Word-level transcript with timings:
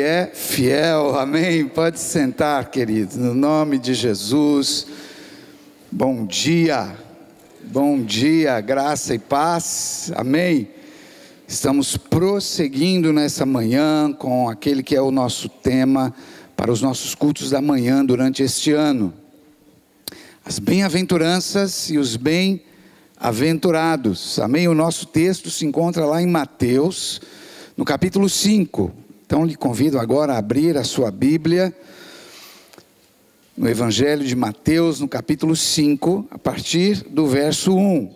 É 0.00 0.30
fiel. 0.32 1.18
Amém. 1.18 1.66
Pode 1.66 2.00
sentar, 2.00 2.70
querido. 2.70 3.18
No 3.18 3.34
nome 3.34 3.78
de 3.78 3.92
Jesus. 3.92 4.86
Bom 5.92 6.24
dia. 6.24 6.96
Bom 7.62 8.00
dia, 8.00 8.58
graça 8.60 9.14
e 9.14 9.18
paz. 9.18 10.10
Amém. 10.16 10.70
Estamos 11.46 11.94
prosseguindo 11.96 13.12
nessa 13.12 13.44
manhã 13.44 14.10
com 14.12 14.48
aquele 14.48 14.82
que 14.82 14.96
é 14.96 15.02
o 15.02 15.10
nosso 15.10 15.46
tema 15.48 16.14
para 16.56 16.72
os 16.72 16.80
nossos 16.80 17.14
cultos 17.14 17.50
da 17.50 17.60
manhã 17.60 18.02
durante 18.04 18.42
este 18.42 18.72
ano. 18.72 19.12
As 20.44 20.58
bem-aventuranças 20.58 21.90
e 21.90 21.98
os 21.98 22.16
bem-aventurados. 22.16 24.38
Amém. 24.38 24.66
O 24.66 24.74
nosso 24.74 25.06
texto 25.06 25.50
se 25.50 25.66
encontra 25.66 26.06
lá 26.06 26.22
em 26.22 26.26
Mateus 26.26 27.20
no 27.76 27.84
capítulo 27.84 28.28
5. 28.28 29.09
Então 29.30 29.44
lhe 29.44 29.54
convido 29.54 29.96
agora 29.96 30.34
a 30.34 30.38
abrir 30.38 30.76
a 30.76 30.82
sua 30.82 31.08
Bíblia 31.08 31.72
no 33.56 33.68
Evangelho 33.68 34.26
de 34.26 34.34
Mateus, 34.34 34.98
no 34.98 35.06
capítulo 35.06 35.54
5, 35.54 36.26
a 36.32 36.36
partir 36.36 37.04
do 37.08 37.28
verso 37.28 37.76
1. 37.76 38.12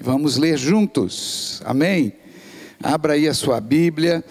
Vamos 0.00 0.38
ler 0.38 0.56
juntos. 0.56 1.60
Amém. 1.66 2.14
Abra 2.82 3.12
aí 3.12 3.28
a 3.28 3.34
sua 3.34 3.60
Bíblia. 3.60 4.24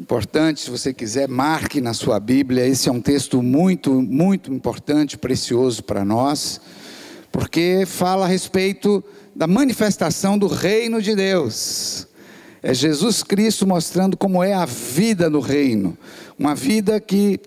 Importante, 0.00 0.62
se 0.62 0.68
você 0.68 0.92
quiser, 0.92 1.28
marque 1.28 1.80
na 1.80 1.94
sua 1.94 2.18
Bíblia. 2.18 2.66
Esse 2.66 2.88
é 2.88 2.92
um 2.92 3.00
texto 3.00 3.40
muito, 3.40 4.02
muito 4.02 4.52
importante, 4.52 5.16
precioso 5.16 5.84
para 5.84 6.04
nós, 6.04 6.60
porque 7.30 7.84
fala 7.86 8.24
a 8.24 8.28
respeito 8.28 9.00
da 9.32 9.46
manifestação 9.46 10.36
do 10.36 10.48
reino 10.48 11.00
de 11.00 11.14
Deus. 11.14 12.08
É 12.66 12.74
Jesus 12.74 13.22
Cristo 13.22 13.64
mostrando 13.64 14.16
como 14.16 14.42
é 14.42 14.52
a 14.52 14.64
vida 14.66 15.30
no 15.30 15.38
reino. 15.38 15.96
Uma 16.36 16.52
vida 16.52 16.98
que 16.98 17.38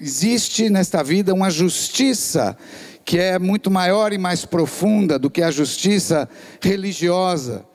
existe 0.00 0.70
nesta 0.70 1.04
vida 1.04 1.34
uma 1.34 1.50
justiça 1.50 2.56
que 3.04 3.18
é 3.18 3.38
muito 3.38 3.70
maior 3.70 4.14
e 4.14 4.18
mais 4.18 4.46
profunda 4.46 5.18
do 5.18 5.28
que 5.28 5.42
a 5.42 5.50
justiça 5.50 6.26
religiosa. 6.58 7.66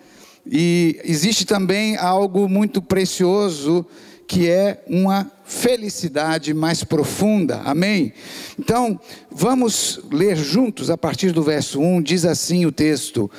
E 0.44 1.00
existe 1.04 1.46
também 1.46 1.98
algo 1.98 2.50
muito 2.50 2.82
precioso 2.82 3.86
que 4.28 4.50
é 4.50 4.84
uma 4.88 5.32
felicidade 5.46 6.52
mais 6.52 6.84
profunda. 6.84 7.62
Amém? 7.64 8.12
Então, 8.58 9.00
vamos 9.30 10.00
ler 10.12 10.36
juntos 10.36 10.90
a 10.90 10.98
partir 10.98 11.32
do 11.32 11.44
verso 11.44 11.80
1, 11.80 12.02
diz 12.02 12.26
assim 12.26 12.66
o 12.66 12.72
texto: 12.72 13.30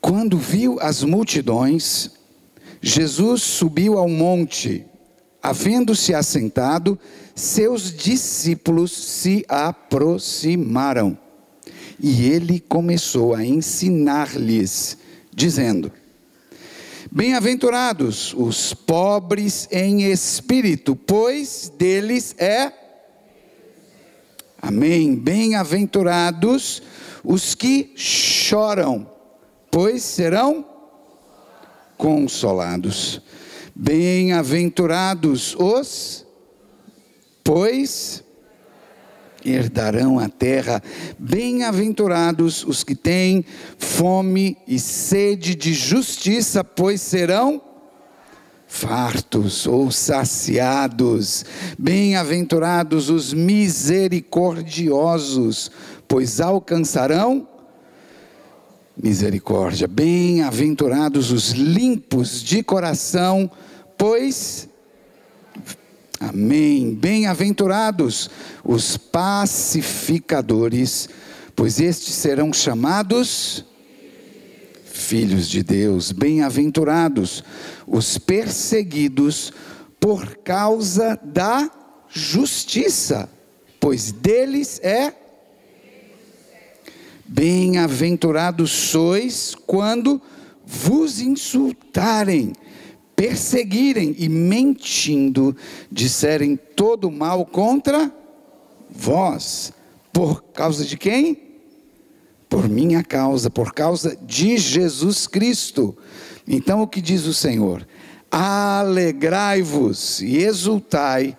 Quando 0.00 0.36
viu 0.36 0.78
as 0.80 1.04
multidões, 1.04 2.15
Jesus 2.88 3.42
subiu 3.42 3.98
ao 3.98 4.08
monte, 4.08 4.86
havendo-se 5.42 6.14
assentado, 6.14 6.96
seus 7.34 7.92
discípulos 7.92 8.92
se 8.92 9.44
aproximaram. 9.48 11.18
E 11.98 12.30
ele 12.30 12.60
começou 12.60 13.34
a 13.34 13.44
ensinar-lhes, 13.44 14.98
dizendo: 15.34 15.90
Bem-aventurados 17.10 18.32
os 18.34 18.72
pobres 18.72 19.66
em 19.72 20.04
espírito, 20.04 20.94
pois 20.94 21.72
deles 21.76 22.36
é. 22.38 22.72
Amém. 24.62 25.16
Bem-aventurados 25.16 26.80
os 27.24 27.52
que 27.52 27.92
choram, 27.96 29.10
pois 29.72 30.04
serão 30.04 30.75
consolados. 31.96 33.20
Bem-aventurados 33.74 35.54
os, 35.58 36.26
pois 37.44 38.24
herdarão 39.44 40.18
a 40.18 40.28
terra. 40.28 40.82
Bem-aventurados 41.18 42.64
os 42.64 42.82
que 42.82 42.94
têm 42.94 43.44
fome 43.78 44.56
e 44.66 44.78
sede 44.78 45.54
de 45.54 45.72
justiça, 45.72 46.64
pois 46.64 47.00
serão 47.00 47.62
fartos 48.66 49.66
ou 49.66 49.90
saciados. 49.90 51.44
Bem-aventurados 51.78 53.10
os 53.10 53.32
misericordiosos, 53.32 55.70
pois 56.08 56.40
alcançarão 56.40 57.48
misericórdia. 59.00 59.86
Bem-aventurados 59.86 61.30
os 61.30 61.50
limpos 61.50 62.42
de 62.42 62.62
coração, 62.62 63.50
pois. 63.98 64.68
Amém. 66.18 66.94
Bem-aventurados 66.94 68.30
os 68.64 68.96
pacificadores, 68.96 71.10
pois 71.54 71.78
estes 71.78 72.14
serão 72.14 72.50
chamados 72.52 73.64
filhos 74.84 75.48
de 75.48 75.62
Deus. 75.62 76.10
Bem-aventurados 76.10 77.44
os 77.86 78.16
perseguidos 78.16 79.52
por 80.00 80.38
causa 80.38 81.20
da 81.22 81.70
justiça, 82.08 83.28
pois 83.78 84.10
deles 84.10 84.80
é 84.82 85.12
Bem-aventurados 87.28 88.70
sois 88.70 89.56
quando 89.66 90.22
vos 90.64 91.20
insultarem, 91.20 92.52
perseguirem 93.16 94.14
e 94.16 94.28
mentindo, 94.28 95.56
disserem 95.90 96.56
todo 96.56 97.10
mal 97.10 97.44
contra 97.44 98.12
vós. 98.88 99.72
Por 100.12 100.40
causa 100.54 100.84
de 100.84 100.96
quem? 100.96 101.36
Por 102.48 102.68
minha 102.68 103.02
causa, 103.02 103.50
por 103.50 103.74
causa 103.74 104.16
de 104.22 104.56
Jesus 104.56 105.26
Cristo. 105.26 105.98
Então 106.46 106.80
o 106.80 106.86
que 106.86 107.00
diz 107.00 107.26
o 107.26 107.34
Senhor? 107.34 107.86
Alegrai-vos 108.30 110.20
e 110.20 110.38
exultai, 110.38 111.36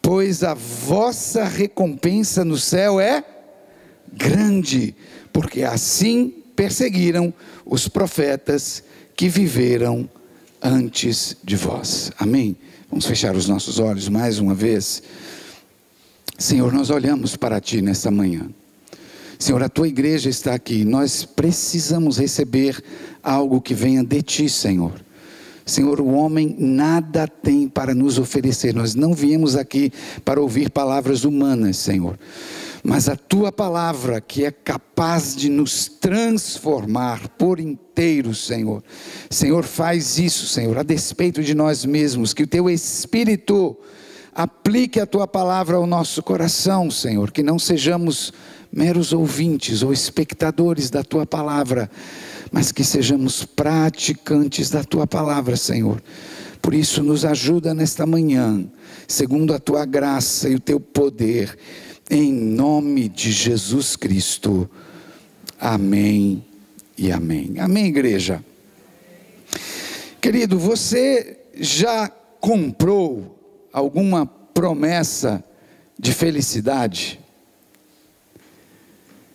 pois 0.00 0.44
a 0.44 0.54
vossa 0.54 1.44
recompensa 1.44 2.44
no 2.44 2.56
céu 2.56 3.00
é 3.00 3.24
grande 4.16 4.94
porque 5.32 5.62
assim 5.62 6.32
perseguiram 6.56 7.32
os 7.64 7.86
profetas 7.88 8.82
que 9.14 9.28
viveram 9.28 10.08
antes 10.62 11.36
de 11.44 11.54
vós. 11.54 12.10
Amém? 12.18 12.56
Vamos 12.88 13.04
fechar 13.04 13.36
os 13.36 13.46
nossos 13.46 13.78
olhos 13.78 14.08
mais 14.08 14.38
uma 14.38 14.54
vez. 14.54 15.02
Senhor, 16.38 16.72
nós 16.72 16.88
olhamos 16.88 17.36
para 17.36 17.60
Ti 17.60 17.82
nesta 17.82 18.10
manhã. 18.10 18.48
Senhor, 19.38 19.62
a 19.62 19.68
Tua 19.68 19.88
igreja 19.88 20.30
está 20.30 20.54
aqui. 20.54 20.86
Nós 20.86 21.24
precisamos 21.24 22.16
receber 22.16 22.82
algo 23.22 23.60
que 23.60 23.74
venha 23.74 24.02
de 24.02 24.22
Ti, 24.22 24.48
Senhor. 24.48 25.04
Senhor, 25.66 26.00
o 26.00 26.08
homem 26.12 26.56
nada 26.58 27.26
tem 27.28 27.68
para 27.68 27.94
nos 27.94 28.18
oferecer. 28.18 28.74
Nós 28.74 28.94
não 28.94 29.12
viemos 29.12 29.54
aqui 29.56 29.92
para 30.24 30.40
ouvir 30.40 30.70
palavras 30.70 31.24
humanas, 31.24 31.76
Senhor 31.76 32.18
mas 32.82 33.08
a 33.08 33.16
tua 33.16 33.50
palavra 33.50 34.20
que 34.20 34.44
é 34.44 34.50
capaz 34.50 35.34
de 35.34 35.48
nos 35.48 35.88
transformar 35.88 37.28
por 37.30 37.58
inteiro, 37.58 38.34
Senhor. 38.34 38.82
Senhor, 39.30 39.64
faz 39.64 40.18
isso, 40.18 40.46
Senhor, 40.46 40.78
a 40.78 40.82
despeito 40.82 41.42
de 41.42 41.54
nós 41.54 41.84
mesmos, 41.84 42.32
que 42.32 42.42
o 42.42 42.46
teu 42.46 42.68
espírito 42.70 43.76
aplique 44.34 45.00
a 45.00 45.06
tua 45.06 45.26
palavra 45.26 45.76
ao 45.76 45.86
nosso 45.86 46.22
coração, 46.22 46.90
Senhor, 46.90 47.30
que 47.30 47.42
não 47.42 47.58
sejamos 47.58 48.32
meros 48.70 49.12
ouvintes 49.14 49.82
ou 49.82 49.92
espectadores 49.92 50.90
da 50.90 51.02
tua 51.02 51.24
palavra, 51.24 51.90
mas 52.52 52.70
que 52.70 52.84
sejamos 52.84 53.44
praticantes 53.44 54.68
da 54.68 54.84
tua 54.84 55.06
palavra, 55.06 55.56
Senhor. 55.56 56.02
Por 56.60 56.74
isso, 56.74 57.02
nos 57.02 57.24
ajuda 57.24 57.72
nesta 57.72 58.04
manhã, 58.04 58.66
segundo 59.08 59.54
a 59.54 59.58
tua 59.58 59.86
graça 59.86 60.48
e 60.48 60.54
o 60.54 60.60
teu 60.60 60.78
poder 60.78 61.56
em 62.10 62.32
nome 62.32 63.08
de 63.08 63.32
Jesus 63.32 63.96
Cristo. 63.96 64.68
Amém 65.58 66.44
e 66.96 67.10
amém. 67.10 67.54
Amém, 67.58 67.86
igreja. 67.86 68.44
Querido, 70.20 70.58
você 70.58 71.38
já 71.54 72.08
comprou 72.40 73.38
alguma 73.72 74.26
promessa 74.26 75.42
de 75.98 76.12
felicidade? 76.12 77.20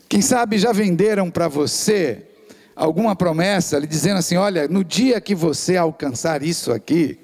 Quem 0.08 0.22
sabe 0.22 0.58
já 0.58 0.72
venderam 0.72 1.30
para 1.30 1.48
você 1.48 2.28
alguma 2.76 3.16
promessa, 3.16 3.80
lhe 3.80 3.88
dizendo 3.88 4.18
assim: 4.18 4.36
olha, 4.36 4.68
no 4.68 4.84
dia 4.84 5.22
que 5.22 5.36
você 5.36 5.78
alcançar 5.78 6.44
isso 6.44 6.72
aqui, 6.72 7.18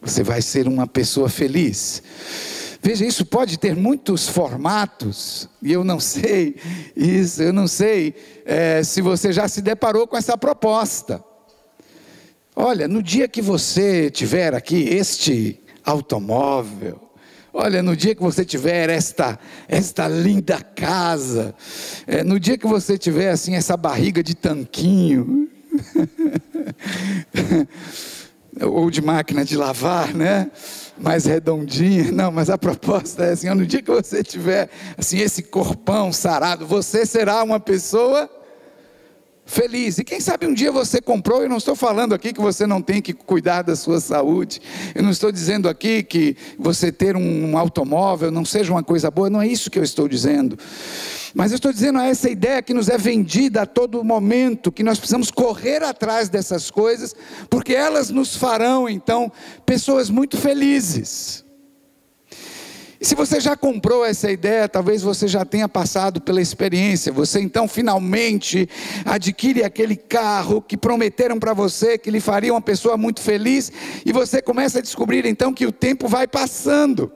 você 0.00 0.22
vai 0.22 0.42
ser 0.42 0.68
uma 0.68 0.86
pessoa 0.86 1.28
feliz. 1.28 2.02
Veja, 2.86 3.04
isso 3.04 3.26
pode 3.26 3.58
ter 3.58 3.74
muitos 3.74 4.28
formatos, 4.28 5.48
e 5.60 5.72
eu 5.72 5.82
não 5.82 5.98
sei 6.08 6.54
isso, 6.94 7.42
eu 7.42 7.52
não 7.52 7.66
sei 7.66 8.14
é, 8.44 8.80
se 8.84 9.02
você 9.02 9.32
já 9.32 9.48
se 9.48 9.60
deparou 9.60 10.06
com 10.06 10.16
essa 10.16 10.38
proposta. 10.38 11.20
Olha, 12.54 12.86
no 12.86 13.02
dia 13.02 13.26
que 13.26 13.42
você 13.42 14.08
tiver 14.08 14.54
aqui 14.54 14.88
este 14.88 15.60
automóvel, 15.84 17.10
olha, 17.52 17.82
no 17.82 17.96
dia 17.96 18.14
que 18.14 18.22
você 18.22 18.44
tiver 18.44 18.88
esta, 18.88 19.36
esta 19.66 20.06
linda 20.06 20.60
casa, 20.60 21.56
é, 22.06 22.22
no 22.22 22.38
dia 22.38 22.56
que 22.56 22.68
você 22.68 22.96
tiver 22.96 23.30
assim 23.30 23.56
essa 23.56 23.76
barriga 23.76 24.22
de 24.22 24.36
tanquinho, 24.36 25.50
ou 28.62 28.88
de 28.92 29.02
máquina 29.02 29.44
de 29.44 29.56
lavar, 29.56 30.14
né? 30.14 30.52
Mais 30.98 31.24
redondinha. 31.24 32.10
Não, 32.12 32.30
mas 32.30 32.50
a 32.50 32.58
proposta 32.58 33.24
é 33.24 33.32
assim: 33.32 33.48
no 33.50 33.66
dia 33.66 33.82
que 33.82 33.90
você 33.90 34.22
tiver 34.22 34.68
assim 34.96 35.18
esse 35.18 35.42
corpão 35.42 36.12
sarado, 36.12 36.66
você 36.66 37.04
será 37.04 37.42
uma 37.42 37.60
pessoa 37.60 38.30
feliz. 39.46 39.96
E 39.98 40.04
quem 40.04 40.20
sabe 40.20 40.46
um 40.46 40.52
dia 40.52 40.72
você 40.72 41.00
comprou, 41.00 41.42
eu 41.42 41.48
não 41.48 41.56
estou 41.56 41.76
falando 41.76 42.14
aqui 42.14 42.32
que 42.32 42.40
você 42.40 42.66
não 42.66 42.82
tem 42.82 43.00
que 43.00 43.12
cuidar 43.12 43.62
da 43.62 43.76
sua 43.76 44.00
saúde, 44.00 44.60
eu 44.94 45.02
não 45.02 45.10
estou 45.10 45.30
dizendo 45.30 45.68
aqui 45.68 46.02
que 46.02 46.36
você 46.58 46.90
ter 46.90 47.16
um 47.16 47.56
automóvel 47.56 48.30
não 48.30 48.44
seja 48.44 48.72
uma 48.72 48.82
coisa 48.82 49.10
boa, 49.10 49.30
não 49.30 49.40
é 49.40 49.46
isso 49.46 49.70
que 49.70 49.78
eu 49.78 49.84
estou 49.84 50.08
dizendo. 50.08 50.58
Mas 51.32 51.52
eu 51.52 51.56
estou 51.56 51.72
dizendo 51.72 51.98
a 51.98 52.06
essa 52.06 52.28
ideia 52.28 52.62
que 52.62 52.74
nos 52.74 52.88
é 52.88 52.98
vendida 52.98 53.62
a 53.62 53.66
todo 53.66 54.02
momento, 54.02 54.72
que 54.72 54.82
nós 54.82 54.98
precisamos 54.98 55.30
correr 55.30 55.82
atrás 55.82 56.28
dessas 56.28 56.70
coisas, 56.70 57.14
porque 57.48 57.74
elas 57.74 58.10
nos 58.10 58.34
farão 58.34 58.88
então 58.88 59.30
pessoas 59.64 60.10
muito 60.10 60.36
felizes. 60.36 61.45
Se 63.06 63.14
você 63.14 63.40
já 63.40 63.56
comprou 63.56 64.04
essa 64.04 64.28
ideia, 64.32 64.68
talvez 64.68 65.00
você 65.00 65.28
já 65.28 65.44
tenha 65.44 65.68
passado 65.68 66.20
pela 66.20 66.42
experiência. 66.42 67.12
Você 67.12 67.38
então 67.38 67.68
finalmente 67.68 68.68
adquire 69.04 69.62
aquele 69.62 69.94
carro 69.94 70.60
que 70.60 70.76
prometeram 70.76 71.38
para 71.38 71.54
você 71.54 71.96
que 71.96 72.10
lhe 72.10 72.18
faria 72.18 72.52
uma 72.52 72.60
pessoa 72.60 72.96
muito 72.96 73.20
feliz, 73.20 73.70
e 74.04 74.12
você 74.12 74.42
começa 74.42 74.80
a 74.80 74.82
descobrir 74.82 75.24
então 75.24 75.54
que 75.54 75.64
o 75.64 75.70
tempo 75.70 76.08
vai 76.08 76.26
passando. 76.26 77.12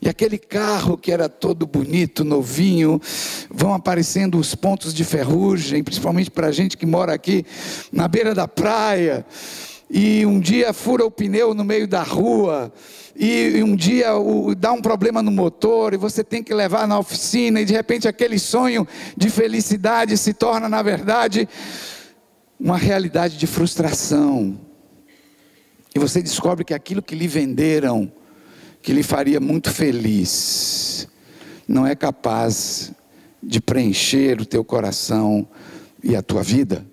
E 0.00 0.08
aquele 0.08 0.38
carro 0.38 0.96
que 0.96 1.10
era 1.10 1.28
todo 1.28 1.66
bonito, 1.66 2.22
novinho, 2.22 3.02
vão 3.50 3.74
aparecendo 3.74 4.38
os 4.38 4.54
pontos 4.54 4.94
de 4.94 5.02
ferrugem, 5.02 5.82
principalmente 5.82 6.30
para 6.30 6.46
a 6.46 6.52
gente 6.52 6.76
que 6.76 6.86
mora 6.86 7.12
aqui 7.12 7.44
na 7.90 8.06
beira 8.06 8.32
da 8.32 8.46
praia. 8.46 9.26
E 9.92 10.24
um 10.24 10.38
dia 10.38 10.72
fura 10.72 11.04
o 11.04 11.10
pneu 11.10 11.52
no 11.52 11.64
meio 11.64 11.88
da 11.88 12.04
rua 12.04 12.72
e 13.16 13.60
um 13.60 13.74
dia 13.74 14.14
o, 14.14 14.54
dá 14.54 14.70
um 14.72 14.80
problema 14.80 15.20
no 15.20 15.32
motor 15.32 15.92
e 15.92 15.96
você 15.96 16.22
tem 16.22 16.44
que 16.44 16.54
levar 16.54 16.86
na 16.86 16.96
oficina 16.96 17.60
e 17.60 17.64
de 17.64 17.72
repente 17.72 18.06
aquele 18.06 18.38
sonho 18.38 18.86
de 19.16 19.28
felicidade 19.28 20.16
se 20.16 20.32
torna 20.32 20.68
na 20.68 20.80
verdade 20.80 21.48
uma 22.58 22.76
realidade 22.76 23.36
de 23.36 23.48
frustração. 23.48 24.60
E 25.92 25.98
você 25.98 26.22
descobre 26.22 26.64
que 26.64 26.72
aquilo 26.72 27.02
que 27.02 27.16
lhe 27.16 27.26
venderam, 27.26 28.12
que 28.80 28.92
lhe 28.92 29.02
faria 29.02 29.40
muito 29.40 29.70
feliz, 29.72 31.08
não 31.66 31.84
é 31.84 31.96
capaz 31.96 32.92
de 33.42 33.60
preencher 33.60 34.40
o 34.40 34.46
teu 34.46 34.62
coração 34.62 35.48
e 36.00 36.14
a 36.14 36.22
tua 36.22 36.44
vida. 36.44 36.86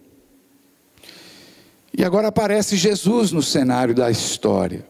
E 1.98 2.06
agora 2.06 2.28
aparece 2.28 2.78
Jesus 2.78 3.32
no 3.32 3.42
cenário 3.42 3.96
da 3.96 4.12
história. 4.12 4.86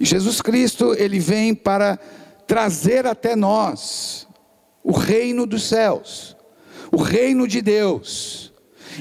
E 0.00 0.04
Jesus 0.06 0.40
Cristo, 0.40 0.94
ele 0.98 1.18
vem 1.18 1.54
para 1.54 1.98
trazer 2.46 3.06
até 3.06 3.36
nós 3.36 4.26
o 4.82 4.92
reino 4.92 5.44
dos 5.44 5.64
céus, 5.64 6.34
o 6.90 6.96
reino 6.96 7.46
de 7.46 7.60
Deus. 7.60 8.50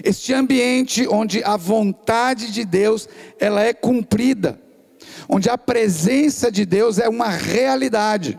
Este 0.03 0.33
ambiente 0.33 1.07
onde 1.07 1.41
a 1.41 1.55
vontade 1.55 2.51
de 2.51 2.65
Deus 2.65 3.07
ela 3.39 3.63
é 3.63 3.73
cumprida, 3.73 4.59
onde 5.29 5.49
a 5.49 5.57
presença 5.57 6.51
de 6.51 6.65
Deus 6.65 6.99
é 6.99 7.07
uma 7.07 7.29
realidade. 7.29 8.37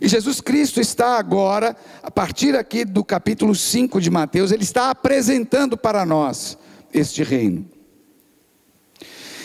E 0.00 0.06
Jesus 0.06 0.40
Cristo 0.40 0.80
está 0.80 1.18
agora, 1.18 1.76
a 2.04 2.10
partir 2.10 2.54
aqui 2.54 2.84
do 2.84 3.02
capítulo 3.02 3.52
5 3.52 4.00
de 4.00 4.10
Mateus, 4.10 4.52
ele 4.52 4.62
está 4.62 4.90
apresentando 4.90 5.76
para 5.76 6.06
nós 6.06 6.56
este 6.92 7.22
reino. 7.22 7.68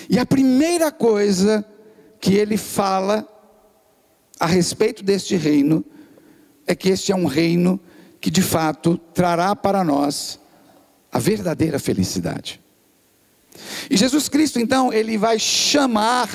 E 0.09 0.19
a 0.19 0.25
primeira 0.25 0.91
coisa 0.91 1.65
que 2.19 2.35
ele 2.35 2.57
fala 2.57 3.27
a 4.39 4.45
respeito 4.45 5.03
deste 5.03 5.35
reino 5.35 5.85
é 6.67 6.75
que 6.75 6.89
este 6.89 7.11
é 7.11 7.15
um 7.15 7.25
reino 7.25 7.79
que 8.19 8.29
de 8.29 8.41
fato 8.41 8.97
trará 9.13 9.55
para 9.55 9.83
nós 9.83 10.39
a 11.11 11.19
verdadeira 11.19 11.79
felicidade. 11.79 12.61
E 13.89 13.97
Jesus 13.97 14.29
Cristo, 14.29 14.59
então, 14.59 14.93
ele 14.93 15.17
vai 15.17 15.38
chamar 15.39 16.29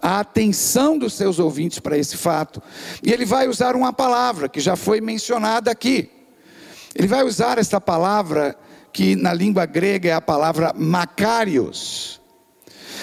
a 0.00 0.20
atenção 0.20 0.98
dos 0.98 1.14
seus 1.14 1.38
ouvintes 1.38 1.78
para 1.78 1.96
esse 1.96 2.16
fato, 2.16 2.62
e 3.02 3.10
ele 3.12 3.24
vai 3.24 3.48
usar 3.48 3.74
uma 3.74 3.92
palavra 3.92 4.48
que 4.48 4.60
já 4.60 4.76
foi 4.76 5.00
mencionada 5.00 5.70
aqui. 5.70 6.10
Ele 6.94 7.08
vai 7.08 7.24
usar 7.24 7.58
essa 7.58 7.80
palavra 7.80 8.56
que 8.94 9.16
na 9.16 9.34
língua 9.34 9.66
grega 9.66 10.08
é 10.08 10.12
a 10.12 10.20
palavra 10.20 10.72
Macarios. 10.72 12.20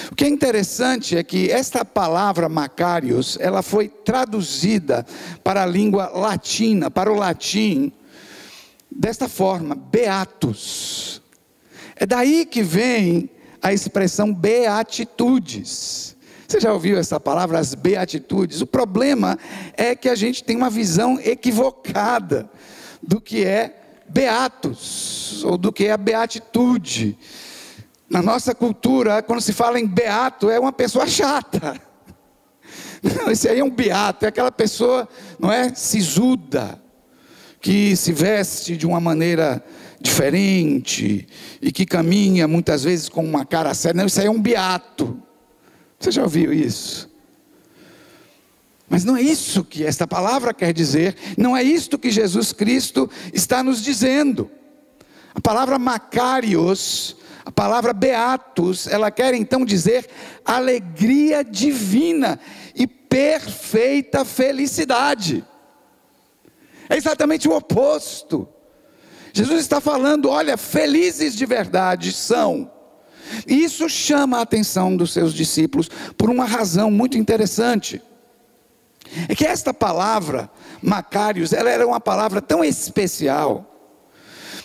O 0.10 0.16
que 0.16 0.24
é 0.24 0.28
interessante 0.30 1.18
é 1.18 1.24
que 1.24 1.52
esta 1.52 1.84
palavra 1.84 2.48
Macarios, 2.48 3.38
ela 3.42 3.62
foi 3.62 3.90
traduzida 3.90 5.06
para 5.44 5.64
a 5.64 5.66
língua 5.66 6.08
latina, 6.08 6.90
para 6.90 7.12
o 7.12 7.16
latim, 7.16 7.92
desta 8.90 9.28
forma, 9.28 9.76
beatus. 9.76 11.22
É 11.98 12.06
daí 12.06 12.46
que 12.46 12.64
vem 12.64 13.30
a 13.62 13.74
expressão 13.74 14.34
beatitudes. 14.34 16.16
Você 16.48 16.62
já 16.62 16.72
ouviu 16.72 16.98
essa 16.98 17.20
palavra, 17.20 17.60
as 17.60 17.76
beatitudes? 17.76 18.62
O 18.62 18.66
problema 18.66 19.38
é 19.76 19.94
que 19.94 20.08
a 20.08 20.16
gente 20.16 20.42
tem 20.42 20.56
uma 20.56 20.70
visão 20.70 21.20
equivocada 21.20 22.50
do 23.04 23.20
que 23.20 23.44
é 23.44 23.81
beatos, 24.12 25.44
ou 25.44 25.58
do 25.58 25.72
que 25.72 25.86
é 25.86 25.92
a 25.92 25.98
beatitude. 25.98 27.18
Na 28.10 28.22
nossa 28.22 28.54
cultura, 28.54 29.22
quando 29.22 29.42
se 29.42 29.54
fala 29.54 29.80
em 29.80 29.88
beato, 29.88 30.50
é 30.50 30.60
uma 30.60 30.74
pessoa 30.74 31.08
chata. 31.08 31.80
Não, 33.02 33.32
esse 33.32 33.48
aí 33.48 33.60
é 33.60 33.64
um 33.64 33.70
beato, 33.70 34.26
é 34.26 34.28
aquela 34.28 34.52
pessoa, 34.52 35.10
não 35.40 35.52
é, 35.52 35.74
sisuda, 35.74 36.80
que 37.60 37.96
se 37.96 38.14
veste 38.14 38.78
de 38.78 38.86
uma 38.86 39.00
maneira 39.00 39.64
diferente 40.00 41.28
e 41.60 41.72
que 41.72 41.84
caminha 41.84 42.48
muitas 42.48 42.84
vezes 42.84 43.10
com 43.10 43.24
uma 43.24 43.44
cara 43.44 43.74
séria. 43.74 43.98
Não, 43.98 44.06
isso 44.06 44.20
aí 44.20 44.28
é 44.28 44.32
um 44.32 44.40
beato. 44.42 45.20
Você 46.00 46.12
já 46.12 46.22
ouviu 46.22 46.54
isso? 46.54 47.11
Mas 48.92 49.06
não 49.06 49.16
é 49.16 49.22
isso 49.22 49.64
que 49.64 49.86
esta 49.86 50.06
palavra 50.06 50.54
quer 50.54 50.74
dizer, 50.74 51.16
não 51.38 51.56
é 51.56 51.64
isto 51.64 51.98
que 51.98 52.12
Jesus 52.12 52.52
Cristo 52.52 53.10
está 53.34 53.64
nos 53.64 53.82
dizendo. 53.82 54.52
A 55.34 55.40
palavra 55.40 55.80
Macarios 55.80 57.16
a 57.46 57.52
palavra 57.52 57.92
beatos, 57.92 58.86
ela 58.86 59.10
quer 59.10 59.34
então 59.34 59.66
dizer 59.66 60.08
alegria 60.46 61.44
divina 61.44 62.40
e 62.76 62.86
perfeita 62.86 64.24
felicidade. 64.24 65.44
É 66.88 66.98
exatamente 66.98 67.48
o 67.48 67.56
oposto. 67.56 68.48
Jesus 69.34 69.62
está 69.62 69.82
falando, 69.82 70.30
olha, 70.30 70.56
felizes 70.56 71.34
de 71.34 71.46
verdade 71.46 72.12
são. 72.12 72.70
E 73.48 73.64
isso 73.64 73.90
chama 73.90 74.38
a 74.38 74.42
atenção 74.42 74.96
dos 74.96 75.12
seus 75.12 75.34
discípulos 75.34 75.90
por 76.18 76.30
uma 76.30 76.46
razão 76.46 76.92
muito 76.92 77.18
interessante. 77.18 78.02
É 79.28 79.36
que 79.36 79.46
esta 79.46 79.74
palavra, 79.74 80.50
Macários, 80.82 81.54
ela 81.54 81.70
era 81.70 81.86
uma 81.86 82.00
palavra 82.00 82.42
tão 82.42 82.64
especial, 82.64 83.68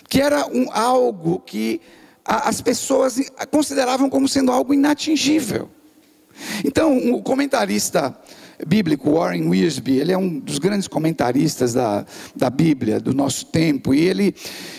que 0.09 0.21
era 0.21 0.47
um, 0.47 0.71
algo 0.71 1.39
que 1.39 1.81
as 2.23 2.61
pessoas 2.61 3.19
consideravam 3.51 4.09
como 4.09 4.27
sendo 4.27 4.51
algo 4.51 4.73
inatingível. 4.73 5.69
Então, 6.63 7.13
o 7.13 7.21
comentarista 7.21 8.15
bíblico 8.65 9.11
Warren 9.11 9.47
Wiersbe, 9.47 9.97
ele 9.97 10.11
é 10.11 10.17
um 10.17 10.39
dos 10.39 10.57
grandes 10.57 10.87
comentaristas 10.87 11.73
da, 11.73 12.05
da 12.35 12.49
Bíblia 12.49 12.99
do 12.99 13.13
nosso 13.13 13.45
tempo, 13.45 13.93
e 13.93 14.07
ele 14.07 14.35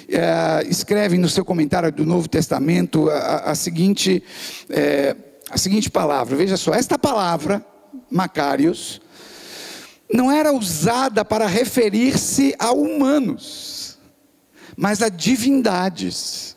é, 0.08 0.66
escreve 0.68 1.16
no 1.16 1.28
seu 1.28 1.44
comentário 1.44 1.92
do 1.92 2.04
Novo 2.04 2.28
Testamento 2.28 3.08
a, 3.08 3.50
a 3.50 3.54
seguinte, 3.54 4.22
é, 4.68 5.14
a 5.50 5.56
seguinte 5.56 5.90
palavra: 5.90 6.36
veja 6.36 6.56
só, 6.56 6.74
esta 6.74 6.98
palavra, 6.98 7.64
Macários, 8.10 9.00
não 10.12 10.32
era 10.32 10.52
usada 10.52 11.24
para 11.24 11.46
referir-se 11.46 12.54
a 12.58 12.72
humanos, 12.72 13.96
mas 14.76 15.00
a 15.02 15.08
divindades. 15.08 16.56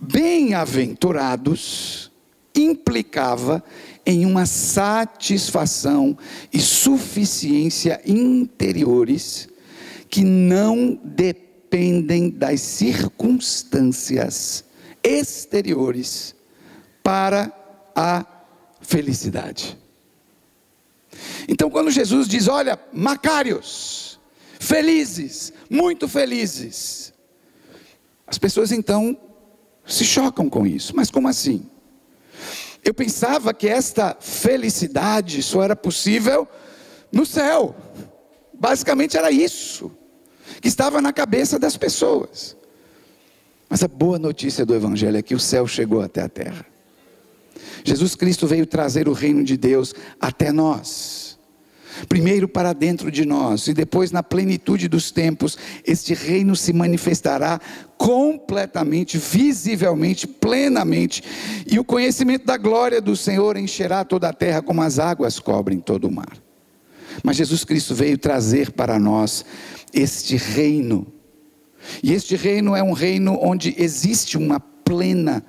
Bem-aventurados 0.00 2.12
implicava 2.54 3.64
em 4.04 4.26
uma 4.26 4.44
satisfação 4.46 6.16
e 6.52 6.60
suficiência 6.60 8.00
interiores 8.04 9.48
que 10.08 10.24
não 10.24 10.98
dependem 11.04 12.30
das 12.30 12.60
circunstâncias 12.60 14.64
exteriores 15.04 16.34
para 17.02 17.52
a 17.94 18.24
felicidade. 18.80 19.78
Então, 21.48 21.70
quando 21.70 21.90
Jesus 21.90 22.28
diz: 22.28 22.48
Olha, 22.48 22.78
Macários, 22.92 24.18
felizes, 24.58 25.52
muito 25.68 26.08
felizes, 26.08 27.12
as 28.26 28.38
pessoas 28.38 28.72
então 28.72 29.18
se 29.86 30.04
chocam 30.04 30.48
com 30.48 30.66
isso. 30.66 30.94
Mas 30.94 31.10
como 31.10 31.28
assim? 31.28 31.68
Eu 32.84 32.94
pensava 32.94 33.52
que 33.52 33.68
esta 33.68 34.16
felicidade 34.20 35.42
só 35.42 35.62
era 35.62 35.76
possível 35.76 36.48
no 37.12 37.26
céu. 37.26 37.74
Basicamente 38.54 39.16
era 39.16 39.30
isso 39.30 39.90
que 40.60 40.68
estava 40.68 41.00
na 41.00 41.12
cabeça 41.12 41.58
das 41.58 41.76
pessoas. 41.76 42.56
Mas 43.68 43.82
a 43.82 43.88
boa 43.88 44.18
notícia 44.18 44.66
do 44.66 44.74
Evangelho 44.74 45.16
é 45.16 45.22
que 45.22 45.34
o 45.34 45.40
céu 45.40 45.66
chegou 45.66 46.02
até 46.02 46.22
a 46.22 46.28
terra. 46.28 46.66
Jesus 47.84 48.14
Cristo 48.14 48.46
veio 48.46 48.66
trazer 48.66 49.08
o 49.08 49.12
reino 49.12 49.42
de 49.42 49.56
Deus 49.56 49.94
até 50.20 50.52
nós. 50.52 51.38
Primeiro 52.08 52.48
para 52.48 52.72
dentro 52.72 53.10
de 53.10 53.24
nós 53.24 53.66
e 53.66 53.74
depois 53.74 54.10
na 54.10 54.22
plenitude 54.22 54.88
dos 54.88 55.10
tempos, 55.10 55.58
este 55.84 56.14
reino 56.14 56.54
se 56.56 56.72
manifestará 56.72 57.60
completamente, 57.98 59.18
visivelmente, 59.18 60.26
plenamente, 60.26 61.22
e 61.66 61.78
o 61.78 61.84
conhecimento 61.84 62.46
da 62.46 62.56
glória 62.56 63.00
do 63.00 63.14
Senhor 63.14 63.56
encherá 63.56 64.04
toda 64.04 64.28
a 64.28 64.32
terra 64.32 64.62
como 64.62 64.82
as 64.82 64.98
águas 64.98 65.38
cobrem 65.38 65.78
todo 65.78 66.06
o 66.06 66.12
mar. 66.12 66.38
Mas 67.22 67.36
Jesus 67.36 67.64
Cristo 67.64 67.94
veio 67.94 68.16
trazer 68.16 68.70
para 68.70 68.98
nós 68.98 69.44
este 69.92 70.36
reino. 70.36 71.06
E 72.02 72.12
este 72.12 72.36
reino 72.36 72.76
é 72.76 72.82
um 72.82 72.92
reino 72.92 73.38
onde 73.40 73.74
existe 73.76 74.38
uma 74.38 74.60
plena 74.60 75.44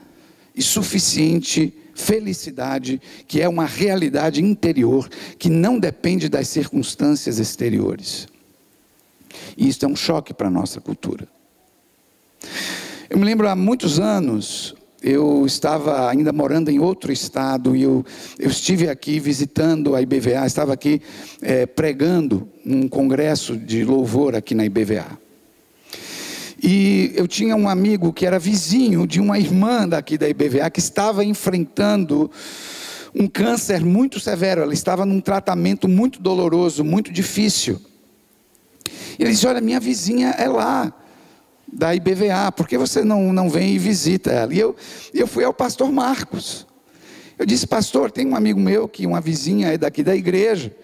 e 0.55 0.61
suficiente 0.61 1.73
felicidade, 1.93 3.01
que 3.27 3.41
é 3.41 3.47
uma 3.47 3.65
realidade 3.65 4.43
interior, 4.43 5.07
que 5.37 5.49
não 5.49 5.79
depende 5.79 6.27
das 6.29 6.47
circunstâncias 6.47 7.39
exteriores. 7.39 8.27
E 9.57 9.67
isso 9.67 9.85
é 9.85 9.87
um 9.87 9.95
choque 9.95 10.33
para 10.33 10.47
a 10.47 10.51
nossa 10.51 10.81
cultura. 10.81 11.27
Eu 13.09 13.17
me 13.17 13.25
lembro 13.25 13.47
há 13.47 13.55
muitos 13.55 13.99
anos, 13.99 14.75
eu 15.01 15.45
estava 15.45 16.09
ainda 16.09 16.31
morando 16.31 16.69
em 16.69 16.79
outro 16.79 17.11
estado 17.11 17.75
e 17.75 17.83
eu, 17.83 18.05
eu 18.39 18.49
estive 18.49 18.87
aqui 18.87 19.19
visitando 19.19 19.95
a 19.95 20.01
IBVA, 20.01 20.45
estava 20.45 20.73
aqui 20.73 21.01
é, 21.41 21.65
pregando 21.65 22.47
num 22.63 22.87
congresso 22.87 23.57
de 23.57 23.83
louvor 23.83 24.35
aqui 24.35 24.55
na 24.55 24.65
IBVA. 24.65 25.19
E 26.63 27.11
eu 27.15 27.27
tinha 27.27 27.55
um 27.55 27.67
amigo 27.67 28.13
que 28.13 28.25
era 28.25 28.37
vizinho 28.37 29.07
de 29.07 29.19
uma 29.19 29.39
irmã 29.39 29.87
daqui 29.87 30.17
da 30.17 30.29
IBVA 30.29 30.69
que 30.69 30.79
estava 30.79 31.25
enfrentando 31.25 32.29
um 33.15 33.27
câncer 33.27 33.81
muito 33.81 34.19
severo. 34.19 34.61
Ela 34.61 34.73
estava 34.73 35.03
num 35.05 35.19
tratamento 35.19 35.87
muito 35.87 36.21
doloroso, 36.21 36.83
muito 36.83 37.11
difícil. 37.11 37.81
E 39.17 39.23
ele 39.23 39.31
disse: 39.31 39.47
Olha, 39.47 39.59
minha 39.59 39.79
vizinha 39.79 40.29
é 40.37 40.47
lá, 40.47 40.93
da 41.71 41.95
IBVA, 41.95 42.51
por 42.55 42.67
que 42.67 42.77
você 42.77 43.03
não, 43.03 43.33
não 43.33 43.49
vem 43.49 43.73
e 43.73 43.79
visita 43.79 44.29
ela? 44.29 44.53
E 44.53 44.59
eu, 44.59 44.75
eu 45.13 45.25
fui 45.25 45.43
ao 45.43 45.53
pastor 45.53 45.91
Marcos. 45.91 46.67
Eu 47.39 47.45
disse: 47.45 47.65
Pastor, 47.65 48.11
tem 48.11 48.27
um 48.27 48.35
amigo 48.35 48.59
meu 48.59 48.87
que 48.87 49.07
uma 49.07 49.19
vizinha 49.19 49.69
é 49.69 49.77
daqui 49.77 50.03
da 50.03 50.15
igreja. 50.15 50.75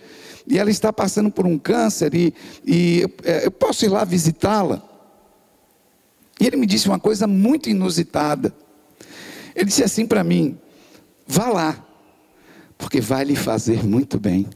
E 0.47 0.57
ela 0.57 0.71
está 0.71 0.93
passando 0.93 1.29
por 1.29 1.45
um 1.45 1.59
câncer 1.59 2.15
e, 2.15 2.33
e 2.65 3.05
é, 3.23 3.45
eu 3.45 3.51
posso 3.51 3.83
ir 3.83 3.89
lá 3.89 4.05
visitá-la? 4.05 4.86
E 6.39 6.45
ele 6.45 6.57
me 6.57 6.65
disse 6.65 6.87
uma 6.87 6.99
coisa 6.99 7.25
muito 7.25 7.69
inusitada. 7.69 8.53
Ele 9.55 9.65
disse 9.65 9.83
assim 9.83 10.05
para 10.05 10.23
mim: 10.23 10.57
vá 11.25 11.47
lá, 11.47 11.85
porque 12.77 13.01
vai 13.01 13.25
lhe 13.25 13.35
fazer 13.35 13.83
muito 13.83 14.19
bem. 14.19 14.47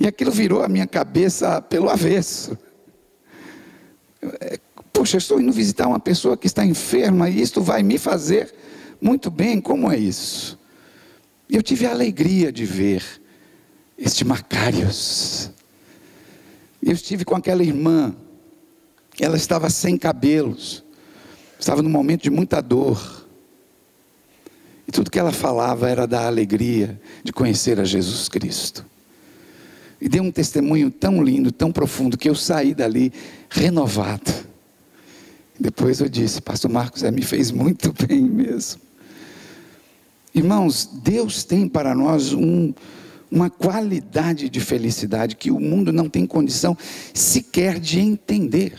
E 0.00 0.06
aquilo 0.06 0.30
virou 0.30 0.62
a 0.62 0.68
minha 0.68 0.86
cabeça 0.86 1.60
pelo 1.60 1.88
avesso. 1.88 2.56
Poxa, 4.92 5.16
eu 5.16 5.18
estou 5.18 5.40
indo 5.40 5.52
visitar 5.52 5.86
uma 5.86 6.00
pessoa 6.00 6.36
que 6.36 6.46
está 6.46 6.64
enferma 6.64 7.28
e 7.28 7.40
isto 7.40 7.62
vai 7.62 7.82
me 7.82 7.98
fazer 7.98 8.52
muito 9.00 9.30
bem, 9.30 9.60
como 9.60 9.90
é 9.90 9.96
isso? 9.96 10.58
E 11.48 11.56
eu 11.56 11.62
tive 11.62 11.86
a 11.86 11.90
alegria 11.90 12.52
de 12.52 12.64
ver 12.64 13.04
este 13.96 14.24
Macários. 14.24 15.50
Eu 16.82 16.92
estive 16.92 17.24
com 17.24 17.34
aquela 17.34 17.62
irmã 17.62 18.14
ela 19.24 19.36
estava 19.36 19.68
sem 19.70 19.96
cabelos, 19.96 20.84
estava 21.58 21.82
num 21.82 21.90
momento 21.90 22.22
de 22.22 22.30
muita 22.30 22.60
dor. 22.60 23.26
E 24.86 24.92
tudo 24.92 25.10
que 25.10 25.18
ela 25.18 25.32
falava 25.32 25.88
era 25.88 26.06
da 26.06 26.26
alegria 26.26 27.00
de 27.22 27.32
conhecer 27.32 27.78
a 27.78 27.84
Jesus 27.84 28.28
Cristo. 28.28 28.86
E 30.00 30.08
deu 30.08 30.22
um 30.22 30.30
testemunho 30.30 30.90
tão 30.90 31.22
lindo, 31.22 31.50
tão 31.50 31.72
profundo, 31.72 32.16
que 32.16 32.28
eu 32.28 32.34
saí 32.34 32.74
dali 32.74 33.12
renovado. 33.50 34.32
Depois 35.58 36.00
eu 36.00 36.08
disse, 36.08 36.40
Pastor 36.40 36.70
Marcos, 36.70 37.02
é, 37.02 37.10
me 37.10 37.22
fez 37.22 37.50
muito 37.50 37.92
bem 38.06 38.22
mesmo. 38.22 38.80
Irmãos, 40.34 40.88
Deus 41.02 41.42
tem 41.42 41.68
para 41.68 41.94
nós 41.94 42.32
um, 42.32 42.72
uma 43.30 43.50
qualidade 43.50 44.48
de 44.48 44.60
felicidade 44.60 45.34
que 45.34 45.50
o 45.50 45.58
mundo 45.58 45.92
não 45.92 46.08
tem 46.08 46.24
condição 46.24 46.76
sequer 47.12 47.80
de 47.80 47.98
entender. 47.98 48.74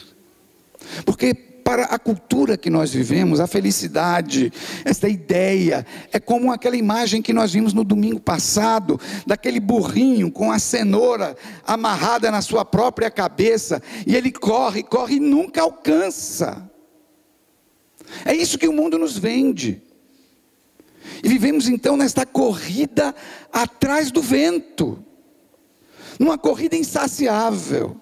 Porque 1.06 1.34
para 1.70 1.84
a 1.84 2.00
cultura 2.00 2.58
que 2.58 2.68
nós 2.68 2.92
vivemos, 2.92 3.40
a 3.40 3.46
felicidade, 3.46 4.52
essa 4.84 5.08
ideia, 5.08 5.86
é 6.12 6.20
como 6.20 6.52
aquela 6.52 6.76
imagem 6.76 7.22
que 7.22 7.32
nós 7.32 7.54
vimos 7.54 7.74
no 7.74 7.84
domingo 7.84 8.20
passado, 8.20 9.00
daquele 9.24 9.60
burrinho 9.60 10.32
com 10.32 10.52
a 10.52 10.58
cenoura 10.58 11.38
amarrada 11.68 12.32
na 12.32 12.42
sua 12.42 12.66
própria 12.66 13.12
cabeça, 13.12 13.84
e 14.08 14.16
ele 14.16 14.32
corre, 14.32 14.82
corre 14.82 15.18
e 15.18 15.20
nunca 15.20 15.62
alcança. 15.62 16.68
É 18.26 18.34
isso 18.34 18.58
que 18.58 18.68
o 18.68 18.74
mundo 18.74 18.98
nos 18.98 19.16
vende. 19.16 19.80
E 21.24 21.30
vivemos 21.30 21.68
então 21.68 21.96
nesta 21.96 22.26
corrida 22.26 23.14
atrás 23.54 24.10
do 24.10 24.24
vento, 24.24 25.06
numa 26.18 26.36
corrida 26.36 26.76
insaciável 26.76 28.02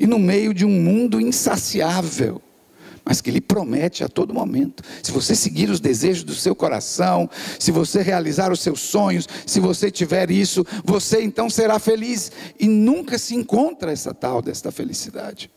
e 0.00 0.06
no 0.06 0.18
meio 0.18 0.54
de 0.54 0.64
um 0.64 0.80
mundo 0.80 1.20
insaciável, 1.20 2.40
mas 3.04 3.20
que 3.20 3.30
lhe 3.30 3.40
promete 3.40 4.02
a 4.02 4.08
todo 4.08 4.32
momento. 4.32 4.82
Se 5.02 5.12
você 5.12 5.34
seguir 5.34 5.68
os 5.68 5.78
desejos 5.78 6.24
do 6.24 6.34
seu 6.34 6.54
coração, 6.54 7.28
se 7.58 7.70
você 7.70 8.00
realizar 8.00 8.50
os 8.50 8.60
seus 8.60 8.80
sonhos, 8.80 9.28
se 9.46 9.60
você 9.60 9.90
tiver 9.90 10.30
isso, 10.30 10.64
você 10.84 11.20
então 11.22 11.50
será 11.50 11.78
feliz 11.78 12.32
e 12.58 12.66
nunca 12.66 13.18
se 13.18 13.34
encontra 13.34 13.92
essa 13.92 14.14
tal 14.14 14.40
desta 14.40 14.72
felicidade. 14.72 15.50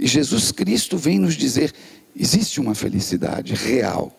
E 0.00 0.06
Jesus 0.06 0.50
Cristo 0.50 0.98
vem 0.98 1.20
nos 1.20 1.34
dizer: 1.34 1.72
existe 2.16 2.60
uma 2.60 2.74
felicidade 2.74 3.54
real 3.54 4.12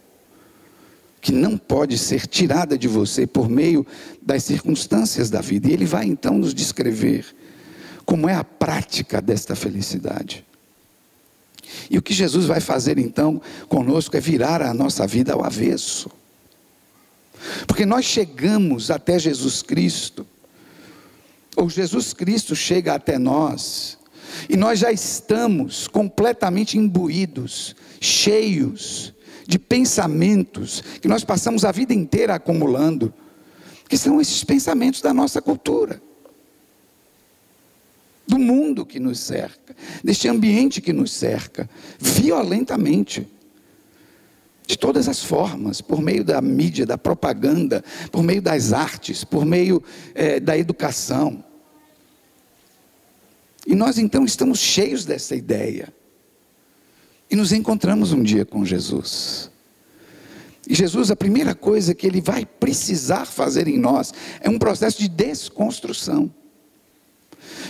que 1.20 1.34
não 1.34 1.58
pode 1.58 1.98
ser 1.98 2.26
tirada 2.26 2.78
de 2.78 2.88
você 2.88 3.28
por 3.28 3.50
meio 3.50 3.86
das 4.22 4.46
circunstâncias 4.46 5.30
da 5.30 5.42
vida. 5.42 5.68
E 5.68 5.74
ele 5.74 5.86
vai 5.86 6.06
então 6.06 6.38
nos 6.38 6.54
descrever 6.54 7.26
como 8.10 8.28
é 8.28 8.34
a 8.34 8.44
prática 8.44 9.22
desta 9.22 9.56
felicidade. 9.56 10.44
E 11.92 11.96
o 12.00 12.02
que 12.02 12.12
Jesus 12.12 12.48
vai 12.48 12.60
fazer 12.60 12.98
então 12.98 13.40
conosco 13.68 14.18
é 14.18 14.20
virar 14.20 14.64
a 14.64 14.74
nossa 14.74 15.06
vida 15.06 15.34
ao 15.34 15.46
avesso. 15.46 16.10
Porque 17.68 17.86
nós 17.86 18.06
chegamos 18.06 18.90
até 18.90 19.20
Jesus 19.20 19.62
Cristo, 19.62 20.26
ou 21.56 21.70
Jesus 21.70 22.12
Cristo 22.12 22.56
chega 22.56 22.96
até 22.96 23.20
nós, 23.20 24.00
e 24.50 24.58
nós 24.58 24.80
já 24.80 24.92
estamos 24.92 25.88
completamente 25.88 26.80
imbuídos, 26.80 27.76
cheios 28.02 29.14
de 29.48 29.60
pensamentos 29.60 30.82
que 31.00 31.08
nós 31.08 31.24
passamos 31.24 31.64
a 31.64 31.72
vida 31.72 31.94
inteira 31.94 32.34
acumulando, 32.34 33.14
que 33.88 34.00
são 34.00 34.20
esses 34.20 34.44
pensamentos 34.44 35.00
da 35.00 35.14
nossa 35.14 35.40
cultura 35.40 36.09
do 38.40 38.46
mundo 38.46 38.86
que 38.86 39.00
nos 39.00 39.20
cerca, 39.20 39.76
deste 40.02 40.30
ambiente 40.30 40.80
que 40.80 40.94
nos 40.94 41.12
cerca, 41.12 41.70
violentamente. 42.00 43.28
De 44.66 44.78
todas 44.78 45.10
as 45.10 45.24
formas, 45.24 45.82
por 45.82 46.00
meio 46.00 46.24
da 46.24 46.40
mídia, 46.42 46.86
da 46.86 46.98
propaganda, 46.98 47.84
por 48.12 48.24
meio 48.24 48.42
das 48.42 48.72
artes, 48.72 49.24
por 49.24 49.44
meio 49.44 49.84
é, 50.14 50.40
da 50.40 50.58
educação. 50.58 51.44
E 53.66 53.76
nós 53.76 53.98
então 53.98 54.24
estamos 54.24 54.60
cheios 54.60 55.06
dessa 55.06 55.36
ideia. 55.36 55.92
E 57.32 57.36
nos 57.36 57.52
encontramos 57.52 58.14
um 58.14 58.22
dia 58.22 58.46
com 58.46 58.64
Jesus. 58.64 59.52
E 60.68 60.76
Jesus, 60.76 61.10
a 61.10 61.16
primeira 61.16 61.56
coisa 61.56 61.96
que 61.96 62.06
ele 62.06 62.22
vai 62.22 62.46
precisar 62.46 63.26
fazer 63.26 63.68
em 63.68 63.78
nós 63.78 64.14
é 64.40 64.50
um 64.50 64.60
processo 64.60 65.00
de 65.00 65.10
desconstrução. 65.10 66.32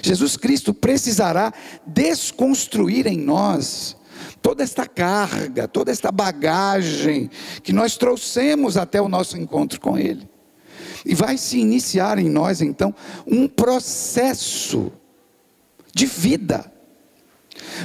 Jesus 0.01 0.37
Cristo 0.37 0.73
precisará 0.73 1.53
desconstruir 1.85 3.07
em 3.07 3.17
nós 3.17 3.97
toda 4.41 4.63
esta 4.63 4.85
carga, 4.85 5.67
toda 5.67 5.91
esta 5.91 6.11
bagagem 6.11 7.29
que 7.63 7.73
nós 7.73 7.97
trouxemos 7.97 8.77
até 8.77 9.01
o 9.01 9.09
nosso 9.09 9.37
encontro 9.37 9.79
com 9.79 9.97
Ele. 9.97 10.27
E 11.05 11.15
vai 11.15 11.37
se 11.37 11.57
iniciar 11.57 12.17
em 12.19 12.29
nós 12.29 12.61
então 12.61 12.93
um 13.25 13.47
processo 13.47 14.91
de 15.93 16.05
vida, 16.05 16.71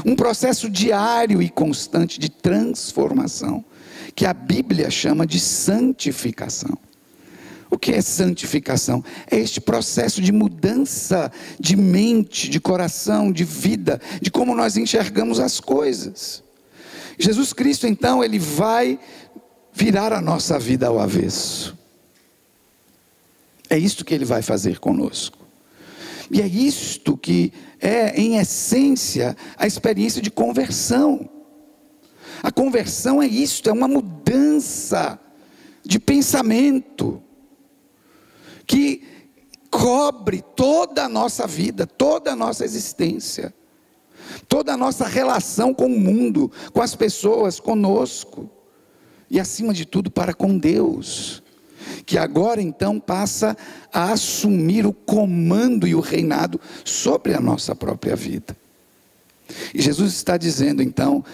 um 0.04 0.14
processo 0.14 0.68
diário 0.68 1.40
e 1.42 1.48
constante 1.48 2.18
de 2.18 2.28
transformação, 2.28 3.64
que 4.14 4.26
a 4.26 4.32
Bíblia 4.32 4.90
chama 4.90 5.26
de 5.26 5.40
santificação. 5.40 6.78
O 7.74 7.78
que 7.78 7.90
é 7.90 8.00
santificação? 8.00 9.02
É 9.28 9.36
este 9.36 9.60
processo 9.60 10.22
de 10.22 10.30
mudança 10.30 11.32
de 11.58 11.74
mente, 11.74 12.48
de 12.48 12.60
coração, 12.60 13.32
de 13.32 13.42
vida, 13.42 14.00
de 14.22 14.30
como 14.30 14.54
nós 14.54 14.76
enxergamos 14.76 15.40
as 15.40 15.58
coisas. 15.58 16.40
Jesus 17.18 17.52
Cristo, 17.52 17.88
então, 17.88 18.22
ele 18.22 18.38
vai 18.38 18.96
virar 19.72 20.12
a 20.12 20.20
nossa 20.20 20.56
vida 20.56 20.86
ao 20.86 21.00
avesso. 21.00 21.76
É 23.68 23.76
isto 23.76 24.04
que 24.04 24.14
ele 24.14 24.24
vai 24.24 24.40
fazer 24.40 24.78
conosco. 24.78 25.44
E 26.30 26.40
é 26.40 26.46
isto 26.46 27.16
que 27.16 27.52
é, 27.80 28.14
em 28.14 28.36
essência, 28.36 29.36
a 29.56 29.66
experiência 29.66 30.22
de 30.22 30.30
conversão. 30.30 31.28
A 32.40 32.52
conversão 32.52 33.20
é 33.20 33.26
isto, 33.26 33.68
é 33.68 33.72
uma 33.72 33.88
mudança 33.88 35.18
de 35.84 35.98
pensamento 35.98 37.20
que 38.66 39.02
cobre 39.70 40.42
toda 40.54 41.04
a 41.04 41.08
nossa 41.08 41.46
vida, 41.46 41.86
toda 41.86 42.32
a 42.32 42.36
nossa 42.36 42.64
existência 42.64 43.52
toda 44.48 44.72
a 44.72 44.76
nossa 44.76 45.06
relação 45.06 45.74
com 45.74 45.86
o 45.86 46.00
mundo, 46.00 46.50
com 46.72 46.82
as 46.82 46.94
pessoas, 46.94 47.60
conosco, 47.60 48.50
e 49.30 49.40
acima 49.40 49.72
de 49.72 49.84
tudo 49.84 50.10
para 50.10 50.34
com 50.34 50.56
Deus, 50.56 51.42
que 52.06 52.18
agora 52.18 52.62
então 52.62 53.00
passa 53.00 53.56
a 53.92 54.12
assumir 54.12 54.86
o 54.86 54.92
comando 54.92 55.86
e 55.86 55.94
o 55.94 56.00
reinado 56.00 56.60
sobre 56.84 57.34
a 57.34 57.40
nossa 57.40 57.74
própria 57.74 58.14
vida. 58.14 58.56
E 59.74 59.82
Jesus 59.82 60.14
está 60.14 60.36
dizendo 60.36 60.82
então, 60.82 61.24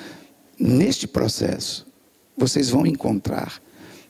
neste 0.59 1.07
processo, 1.07 1.87
vocês 2.37 2.71
vão 2.71 2.87
encontrar 2.87 3.61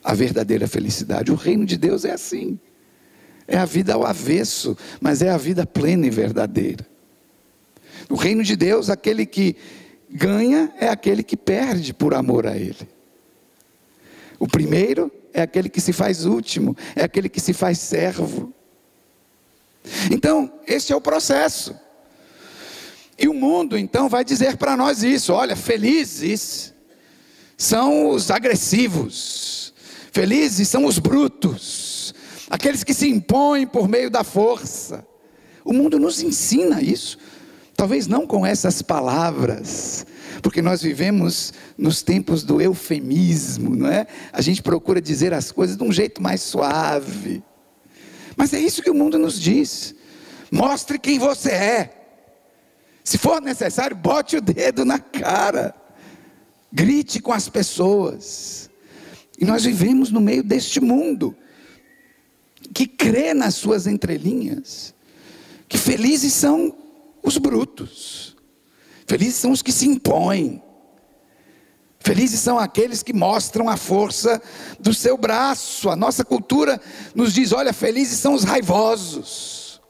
a 0.03 0.15
verdadeira 0.15 0.67
felicidade. 0.67 1.31
O 1.31 1.35
reino 1.35 1.67
de 1.67 1.77
Deus 1.77 2.05
é 2.05 2.13
assim. 2.13 2.59
É 3.51 3.59
a 3.59 3.65
vida 3.65 3.95
ao 3.95 4.07
avesso, 4.07 4.79
mas 5.01 5.23
é 5.23 5.29
a 5.29 5.37
vida 5.37 5.67
plena 5.67 6.07
e 6.07 6.11
verdadeira. 6.11 6.87
No 8.09 8.15
reino 8.15 8.45
de 8.45 8.55
Deus, 8.55 8.89
aquele 8.89 9.27
que 9.27 9.57
ganha 10.09 10.73
é 10.79 10.89
aquele 10.89 11.25
que 11.25 11.37
perde 11.37 11.93
por 11.93 12.15
amor 12.15 12.47
a 12.47 12.57
Ele. 12.57 12.89
O 14.39 14.47
primeiro 14.47 15.11
é 15.35 15.43
aquele 15.43 15.69
que 15.69 15.81
se 15.81 15.93
faz 15.93 16.25
último, 16.25 16.77
é 16.95 17.03
aquele 17.03 17.29
que 17.29 17.41
se 17.41 17.53
faz 17.53 17.81
servo. 17.81 18.55
Então, 20.13 20.53
esse 20.65 20.93
é 20.93 20.97
o 20.97 21.01
processo. 21.01 21.75
E 23.19 23.27
o 23.27 23.35
mundo 23.35 23.77
então 23.77 24.09
vai 24.09 24.25
dizer 24.25 24.59
para 24.59 24.77
nós 24.77 25.03
isso: 25.03 25.33
olha, 25.33 25.57
felizes 25.57 26.73
são 27.59 28.11
os 28.11 28.31
agressivos, 28.31 29.75
felizes 30.13 30.69
são 30.69 30.85
os 30.85 31.01
brutos, 31.01 31.90
aqueles 32.51 32.83
que 32.83 32.93
se 32.93 33.09
impõem 33.09 33.65
por 33.67 33.89
meio 33.89 34.11
da 34.11 34.25
força. 34.25 35.07
O 35.65 35.73
mundo 35.73 35.99
nos 35.99 36.21
ensina 36.21 36.83
isso. 36.83 37.17
Talvez 37.77 38.09
não 38.09 38.27
com 38.27 38.45
essas 38.45 38.83
palavras, 38.83 40.05
porque 40.43 40.61
nós 40.61 40.83
vivemos 40.83 41.53
nos 41.79 42.03
tempos 42.03 42.43
do 42.43 42.61
eufemismo, 42.61 43.75
não 43.75 43.89
é? 43.89 44.07
A 44.33 44.43
gente 44.43 44.63
procura 44.63 45.01
dizer 45.01 45.33
as 45.33 45.51
coisas 45.51 45.79
de 45.79 45.85
um 45.85 45.91
jeito 45.91 46.23
mais 46.23 46.43
suave. 46.43 47.43
Mas 48.37 48.53
é 48.53 48.59
isso 48.59 48.83
que 48.83 48.91
o 48.91 48.95
mundo 48.95 49.19
nos 49.19 49.41
diz. 49.41 49.95
Mostre 50.51 50.99
quem 50.99 51.19
você 51.19 51.51
é. 51.53 51.91
Se 53.03 53.17
for 53.17 53.41
necessário, 53.41 53.97
bote 53.97 54.37
o 54.37 54.43
dedo 54.43 54.85
na 54.85 54.99
cara. 54.99 55.75
Grite 56.71 57.21
com 57.21 57.33
as 57.33 57.49
pessoas. 57.49 58.69
E 59.39 59.45
nós 59.45 59.65
vivemos 59.65 60.11
no 60.11 60.21
meio 60.21 60.43
deste 60.43 60.81
mundo 60.81 61.35
que 62.73 62.87
crê 62.87 63.35
nas 63.35 63.55
suas 63.55 63.87
entrelinhas, 63.87 64.95
que 65.69 65.79
felizes 65.79 66.33
são 66.33 66.75
os 67.23 67.37
brutos. 67.39 68.37
Felizes 69.07 69.37
são 69.37 69.51
os 69.51 69.63
que 69.63 69.73
se 69.73 69.87
impõem. 69.87 70.63
Felizes 71.99 72.41
são 72.41 72.59
aqueles 72.59 73.03
que 73.03 73.13
mostram 73.13 73.69
a 73.69 73.77
força 73.77 74.41
do 74.79 74.95
seu 74.95 75.19
braço. 75.19 75.91
A 75.91 75.97
nossa 75.97 76.25
cultura 76.25 76.81
nos 77.15 77.35
diz: 77.35 77.53
olha, 77.53 77.73
felizes 77.73 78.19
são 78.19 78.35
os 78.35 78.45
raivosos, 78.45 79.81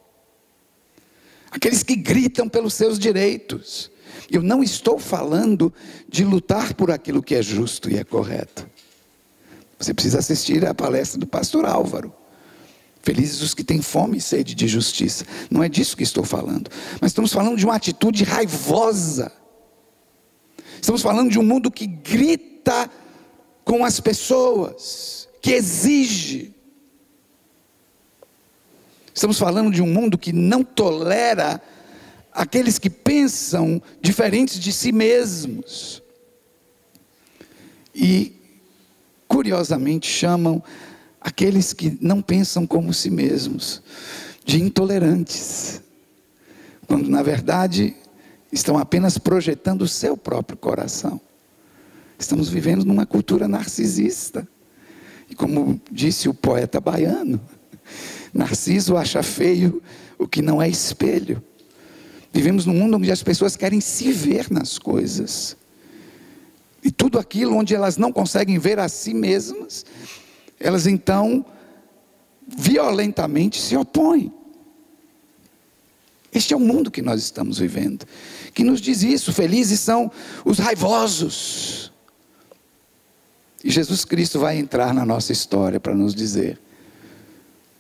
aqueles 1.51 1.83
que 1.83 1.95
gritam 1.95 2.49
pelos 2.49 2.75
seus 2.75 2.99
direitos. 2.99 3.91
Eu 4.31 4.43
não 4.43 4.63
estou 4.63 4.99
falando 4.99 5.73
de 6.09 6.25
lutar 6.25 6.75
por 6.75 6.91
aquilo 6.91 7.23
que 7.23 7.35
é 7.35 7.43
justo 7.43 7.91
e 7.91 7.99
é 7.99 8.05
correto. 8.05 8.69
Você 9.79 9.95
precisa 9.95 10.19
assistir 10.19 10.67
à 10.67 10.75
palestra 10.75 11.19
do 11.19 11.27
pastor 11.27 11.65
Álvaro. 11.65 12.13
Felizes 13.03 13.41
os 13.41 13.55
que 13.55 13.65
têm 13.65 13.81
fome 13.81 14.19
e 14.19 14.21
sede 14.21 14.55
de 14.55 14.69
justiça. 14.69 15.25
Não 15.51 15.63
é 15.63 15.69
disso 15.69 15.97
que 15.97 16.03
estou 16.03 16.25
falando. 16.25 16.71
Mas 17.01 17.11
estamos 17.11 17.33
falando 17.33 17.57
de 17.57 17.65
uma 17.65 17.77
atitude 17.77 18.25
raivosa. 18.25 19.33
Estamos 20.81 21.03
falando 21.03 21.31
de 21.31 21.39
um 21.39 21.43
mundo 21.43 21.71
que 21.71 21.87
grita 21.87 22.91
com 23.65 23.85
as 23.85 24.01
pessoas, 24.01 25.29
que 25.41 25.53
exige. 25.53 26.55
Estamos 29.15 29.39
falando 29.39 29.71
de 29.71 29.83
um 29.83 29.87
mundo 29.87 30.19
que 30.19 30.33
não 30.33 30.63
tolera 30.63 31.61
aqueles 32.33 32.79
que 32.79 32.89
pensam 32.89 33.83
diferentes 34.01 34.59
de 34.59 34.73
si 34.73 34.93
mesmos. 34.93 36.03
E, 37.95 38.33
curiosamente, 39.27 40.07
chamam 40.09 40.63
aqueles 41.21 41.73
que 41.73 41.99
não 42.01 42.23
pensam 42.23 42.67
como 42.67 42.95
si 42.95 43.11
mesmos, 43.11 43.83
de 44.45 44.61
intolerantes, 44.61 45.83
quando 46.87 47.09
na 47.09 47.23
verdade 47.23 47.95
estão 48.51 48.79
apenas 48.79 49.19
projetando 49.19 49.83
o 49.83 49.89
seu 49.89 50.17
próprio 50.17 50.57
coração. 50.57 51.21
Estamos 52.19 52.49
vivendo 52.49 52.85
numa 52.85 53.07
cultura 53.07 53.47
narcisista. 53.47 54.47
E 55.29 55.35
como 55.35 55.81
disse 55.91 56.29
o 56.29 56.35
poeta 56.35 56.81
baiano, 56.81 57.41
Narciso 58.35 58.97
acha 58.97 59.23
feio 59.23 59.83
o 60.19 60.27
que 60.27 60.43
não 60.43 60.61
é 60.61 60.69
espelho. 60.69 61.43
Vivemos 62.33 62.67
num 62.67 62.75
mundo 62.75 62.97
onde 62.97 63.11
as 63.11 63.23
pessoas 63.23 63.57
querem 63.57 63.81
se 63.81 64.13
ver 64.13 64.51
nas 64.51 64.79
coisas. 64.79 65.57
E 66.83 66.91
tudo 66.91 67.19
aquilo 67.19 67.57
onde 67.57 67.75
elas 67.75 67.97
não 67.97 68.13
conseguem 68.13 68.59
ver 68.59 68.79
a 68.79 68.89
si 68.89 69.13
mesmas, 69.13 69.85
elas 70.61 70.87
então 70.87 71.45
violentamente 72.47 73.61
se 73.61 73.77
opõem. 73.77 74.33
Este 76.33 76.55
é 76.55 76.57
o 76.57 76.61
mundo 76.61 76.91
que 76.91 77.03
nós 77.03 77.21
estamos 77.23 77.59
vivendo, 77.59 78.07
que 78.55 78.63
nos 78.63 78.81
diz 78.81 79.03
isso: 79.03 79.33
felizes 79.33 79.81
são 79.81 80.13
os 80.45 80.59
raivosos. 80.59 81.91
E 83.65 83.71
Jesus 83.71 84.05
Cristo 84.05 84.39
vai 84.39 84.57
entrar 84.57 84.95
na 84.95 85.05
nossa 85.05 85.33
história 85.33 85.81
para 85.81 85.95
nos 85.95 86.15
dizer: 86.15 86.61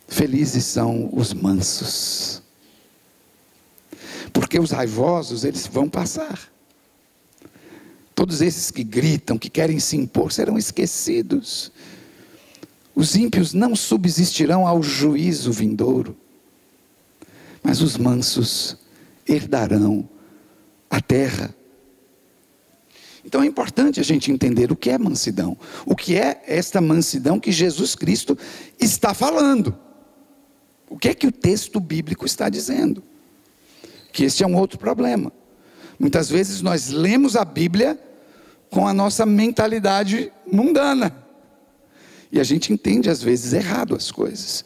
felizes 0.08 0.64
são 0.64 1.10
os 1.12 1.32
mansos. 1.32 2.42
Porque 4.32 4.58
os 4.58 4.70
raivosos, 4.70 5.44
eles 5.44 5.66
vão 5.66 5.88
passar. 5.88 6.50
Todos 8.14 8.40
esses 8.42 8.70
que 8.70 8.84
gritam, 8.84 9.38
que 9.38 9.48
querem 9.48 9.80
se 9.80 9.96
impor, 9.96 10.32
serão 10.32 10.58
esquecidos. 10.58 11.72
Os 12.94 13.14
ímpios 13.14 13.54
não 13.54 13.74
subsistirão 13.76 14.66
ao 14.66 14.82
juízo 14.82 15.52
vindouro, 15.52 16.16
mas 17.62 17.80
os 17.80 17.96
mansos 17.96 18.76
herdarão 19.28 20.08
a 20.88 21.00
terra. 21.00 21.54
Então 23.24 23.42
é 23.42 23.46
importante 23.46 24.00
a 24.00 24.02
gente 24.02 24.32
entender 24.32 24.72
o 24.72 24.76
que 24.76 24.90
é 24.90 24.98
mansidão, 24.98 25.56
o 25.86 25.94
que 25.94 26.16
é 26.16 26.42
esta 26.46 26.80
mansidão 26.80 27.38
que 27.38 27.52
Jesus 27.52 27.94
Cristo 27.94 28.36
está 28.78 29.14
falando. 29.14 29.76
O 30.88 30.98
que 30.98 31.08
é 31.08 31.14
que 31.14 31.26
o 31.26 31.32
texto 31.32 31.78
bíblico 31.78 32.26
está 32.26 32.48
dizendo? 32.48 33.02
Que 34.12 34.24
este 34.24 34.42
é 34.42 34.46
um 34.46 34.56
outro 34.56 34.78
problema. 34.78 35.32
Muitas 35.98 36.28
vezes 36.28 36.62
nós 36.62 36.88
lemos 36.88 37.36
a 37.36 37.44
Bíblia 37.44 37.96
com 38.70 38.88
a 38.88 38.94
nossa 38.94 39.24
mentalidade 39.24 40.32
mundana. 40.50 41.14
E 42.32 42.38
a 42.38 42.44
gente 42.44 42.72
entende 42.72 43.10
às 43.10 43.22
vezes 43.22 43.52
errado 43.52 43.94
as 43.94 44.10
coisas. 44.10 44.64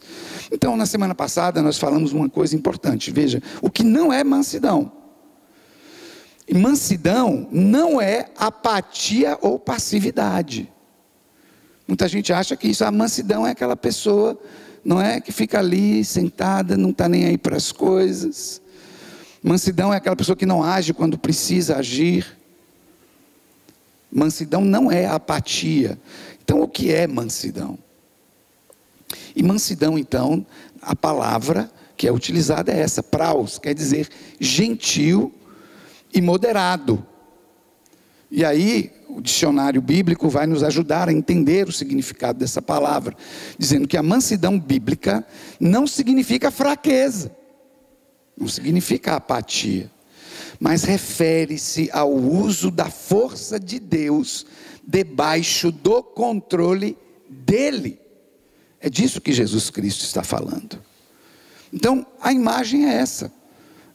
Então, 0.51 0.77
na 0.77 0.85
semana 0.85 1.15
passada, 1.15 1.61
nós 1.61 1.77
falamos 1.77 2.13
uma 2.13 2.29
coisa 2.29 2.55
importante. 2.55 3.11
Veja, 3.11 3.41
o 3.61 3.69
que 3.69 3.83
não 3.83 4.13
é 4.13 4.23
mansidão. 4.23 4.91
E 6.47 6.53
mansidão 6.53 7.47
não 7.51 7.99
é 7.99 8.29
apatia 8.37 9.37
ou 9.41 9.57
passividade. 9.57 10.71
Muita 11.87 12.07
gente 12.07 12.31
acha 12.31 12.55
que 12.55 12.67
isso, 12.67 12.85
a 12.85 12.91
mansidão 12.91 13.45
é 13.47 13.51
aquela 13.51 13.75
pessoa 13.75 14.39
não 14.85 15.01
é 15.01 15.19
que 15.19 15.31
fica 15.31 15.57
ali 15.57 16.05
sentada, 16.05 16.77
não 16.77 16.91
está 16.91 17.09
nem 17.09 17.25
aí 17.25 17.39
para 17.39 17.57
as 17.57 17.71
coisas. 17.71 18.61
Mansidão 19.41 19.91
é 19.91 19.97
aquela 19.97 20.15
pessoa 20.15 20.35
que 20.35 20.45
não 20.45 20.63
age 20.63 20.93
quando 20.93 21.17
precisa 21.17 21.77
agir. 21.77 22.37
Mansidão 24.11 24.61
não 24.61 24.91
é 24.91 25.07
apatia. 25.07 25.99
Que 26.75 26.91
é 26.91 27.07
mansidão? 27.07 27.79
E 29.33 29.41
mansidão, 29.41 29.97
então, 29.97 30.45
a 30.81 30.93
palavra 30.93 31.71
que 31.95 32.05
é 32.05 32.11
utilizada 32.11 32.69
é 32.69 32.81
essa, 32.81 33.01
praus, 33.01 33.57
quer 33.57 33.73
dizer 33.73 34.09
gentil 34.41 35.33
e 36.13 36.21
moderado. 36.21 37.01
E 38.29 38.43
aí, 38.43 38.91
o 39.07 39.21
dicionário 39.21 39.81
bíblico 39.81 40.27
vai 40.27 40.45
nos 40.45 40.63
ajudar 40.63 41.07
a 41.07 41.13
entender 41.13 41.65
o 41.69 41.71
significado 41.71 42.39
dessa 42.39 42.61
palavra, 42.61 43.15
dizendo 43.57 43.87
que 43.87 43.95
a 43.95 44.03
mansidão 44.03 44.59
bíblica 44.59 45.25
não 45.57 45.87
significa 45.87 46.51
fraqueza, 46.51 47.33
não 48.37 48.49
significa 48.49 49.15
apatia, 49.15 49.89
mas 50.59 50.83
refere-se 50.83 51.89
ao 51.93 52.11
uso 52.11 52.69
da 52.69 52.89
força 52.89 53.57
de 53.57 53.79
Deus 53.79 54.45
debaixo 54.85 55.71
do 55.71 56.03
controle 56.03 56.97
dele. 57.29 57.99
É 58.79 58.89
disso 58.89 59.19
que 59.19 59.31
Jesus 59.31 59.69
Cristo 59.69 60.03
está 60.03 60.23
falando. 60.23 60.79
Então, 61.73 62.05
a 62.21 62.31
imagem 62.31 62.87
é 62.87 62.93
essa, 62.93 63.31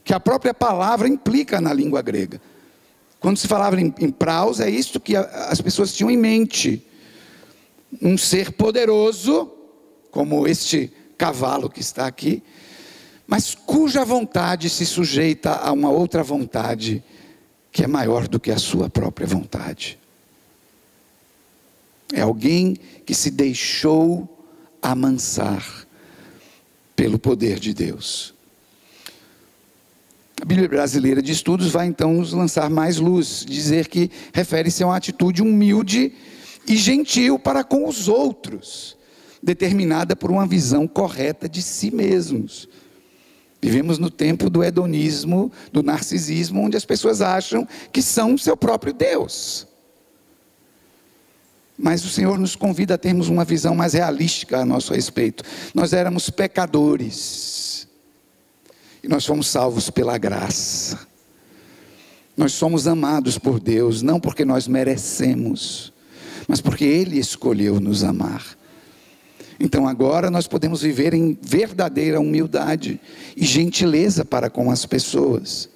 que 0.02 0.12
a 0.12 0.20
própria 0.20 0.52
palavra 0.52 1.08
implica 1.08 1.60
na 1.60 1.72
língua 1.72 2.02
grega. 2.02 2.40
Quando 3.20 3.36
se 3.36 3.46
falava 3.46 3.80
em, 3.80 3.94
em 4.00 4.10
praus, 4.10 4.58
é 4.60 4.68
isto 4.68 4.98
que 4.98 5.14
a, 5.14 5.22
as 5.50 5.60
pessoas 5.60 5.92
tinham 5.92 6.10
em 6.10 6.16
mente. 6.16 6.84
Um 8.02 8.16
ser 8.16 8.52
poderoso, 8.52 9.50
como 10.10 10.46
este 10.46 10.92
cavalo 11.16 11.68
que 11.68 11.80
está 11.80 12.06
aqui, 12.06 12.42
mas 13.26 13.54
cuja 13.54 14.04
vontade 14.04 14.68
se 14.68 14.84
sujeita 14.84 15.52
a 15.52 15.70
uma 15.70 15.90
outra 15.90 16.22
vontade 16.22 17.04
que 17.70 17.84
é 17.84 17.86
maior 17.86 18.26
do 18.26 18.40
que 18.40 18.50
a 18.50 18.58
sua 18.58 18.90
própria 18.90 19.26
vontade. 19.26 19.99
É 22.12 22.20
alguém 22.22 22.76
que 23.06 23.14
se 23.14 23.30
deixou 23.30 24.28
amansar 24.82 25.64
pelo 26.96 27.18
poder 27.18 27.58
de 27.58 27.72
Deus. 27.72 28.34
A 30.40 30.44
Bíblia 30.44 30.68
Brasileira 30.68 31.20
de 31.20 31.32
Estudos 31.32 31.70
vai 31.70 31.86
então 31.86 32.14
nos 32.14 32.32
lançar 32.32 32.70
mais 32.70 32.96
luz, 32.96 33.44
dizer 33.46 33.88
que 33.88 34.10
refere-se 34.32 34.82
a 34.82 34.86
uma 34.86 34.96
atitude 34.96 35.42
humilde 35.42 36.12
e 36.66 36.76
gentil 36.76 37.38
para 37.38 37.62
com 37.62 37.86
os 37.86 38.08
outros, 38.08 38.96
determinada 39.42 40.16
por 40.16 40.30
uma 40.30 40.46
visão 40.46 40.88
correta 40.88 41.48
de 41.48 41.60
si 41.60 41.90
mesmos. 41.90 42.68
Vivemos 43.60 43.98
no 43.98 44.10
tempo 44.10 44.48
do 44.48 44.64
hedonismo, 44.64 45.52
do 45.70 45.82
narcisismo, 45.82 46.62
onde 46.62 46.76
as 46.76 46.86
pessoas 46.86 47.20
acham 47.20 47.68
que 47.92 48.00
são 48.00 48.38
seu 48.38 48.56
próprio 48.56 48.94
Deus. 48.94 49.66
Mas 51.82 52.04
o 52.04 52.08
Senhor 52.10 52.38
nos 52.38 52.54
convida 52.54 52.94
a 52.94 52.98
termos 52.98 53.28
uma 53.28 53.44
visão 53.44 53.74
mais 53.74 53.94
realística 53.94 54.58
a 54.58 54.66
nosso 54.66 54.92
respeito. 54.92 55.42
Nós 55.74 55.94
éramos 55.94 56.28
pecadores 56.28 57.88
e 59.02 59.08
nós 59.08 59.24
fomos 59.24 59.46
salvos 59.48 59.88
pela 59.88 60.18
graça. 60.18 61.08
Nós 62.36 62.52
somos 62.52 62.86
amados 62.86 63.38
por 63.38 63.58
Deus, 63.58 64.02
não 64.02 64.20
porque 64.20 64.44
nós 64.44 64.68
merecemos, 64.68 65.92
mas 66.46 66.60
porque 66.60 66.84
Ele 66.84 67.18
escolheu 67.18 67.80
nos 67.80 68.04
amar. 68.04 68.44
Então 69.58 69.88
agora 69.88 70.30
nós 70.30 70.46
podemos 70.46 70.82
viver 70.82 71.14
em 71.14 71.38
verdadeira 71.40 72.20
humildade 72.20 73.00
e 73.34 73.44
gentileza 73.44 74.24
para 74.24 74.50
com 74.50 74.70
as 74.70 74.84
pessoas, 74.84 75.68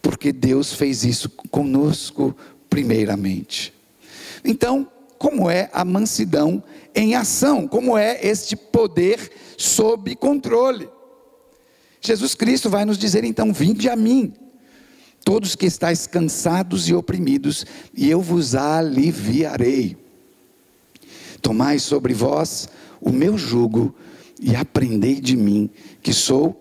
porque 0.00 0.32
Deus 0.32 0.72
fez 0.72 1.04
isso 1.04 1.28
conosco 1.28 2.36
primeiramente. 2.70 3.72
Então, 4.44 4.88
como 5.18 5.50
é 5.50 5.68
a 5.72 5.84
mansidão 5.84 6.62
em 6.94 7.14
ação? 7.14 7.66
Como 7.66 7.98
é 7.98 8.24
este 8.24 8.54
poder 8.54 9.30
sob 9.56 10.14
controle? 10.16 10.88
Jesus 12.00 12.34
Cristo 12.34 12.70
vai 12.70 12.84
nos 12.84 12.96
dizer 12.96 13.24
então: 13.24 13.52
Vinde 13.52 13.88
a 13.88 13.96
mim, 13.96 14.32
todos 15.24 15.56
que 15.56 15.66
estáis 15.66 16.06
cansados 16.06 16.88
e 16.88 16.94
oprimidos, 16.94 17.66
e 17.92 18.08
eu 18.08 18.20
vos 18.20 18.54
aliviarei. 18.54 19.96
Tomai 21.42 21.78
sobre 21.78 22.14
vós 22.14 22.68
o 23.00 23.10
meu 23.10 23.36
jugo 23.36 23.94
e 24.40 24.54
aprendei 24.54 25.20
de 25.20 25.36
mim, 25.36 25.68
que 26.02 26.12
sou 26.12 26.56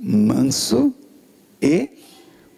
manso 0.00 0.94
e 1.60 1.88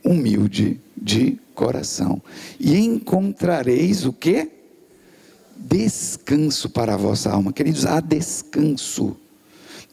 humilde 0.02 0.80
de 0.96 1.38
coração. 1.54 2.20
E 2.58 2.76
encontrareis 2.78 4.04
o 4.04 4.12
que? 4.12 4.50
Descanso 5.56 6.68
para 6.68 6.94
a 6.94 6.96
vossa 6.96 7.30
alma. 7.30 7.52
Queridos, 7.52 7.86
há 7.86 8.00
descanso 8.00 9.16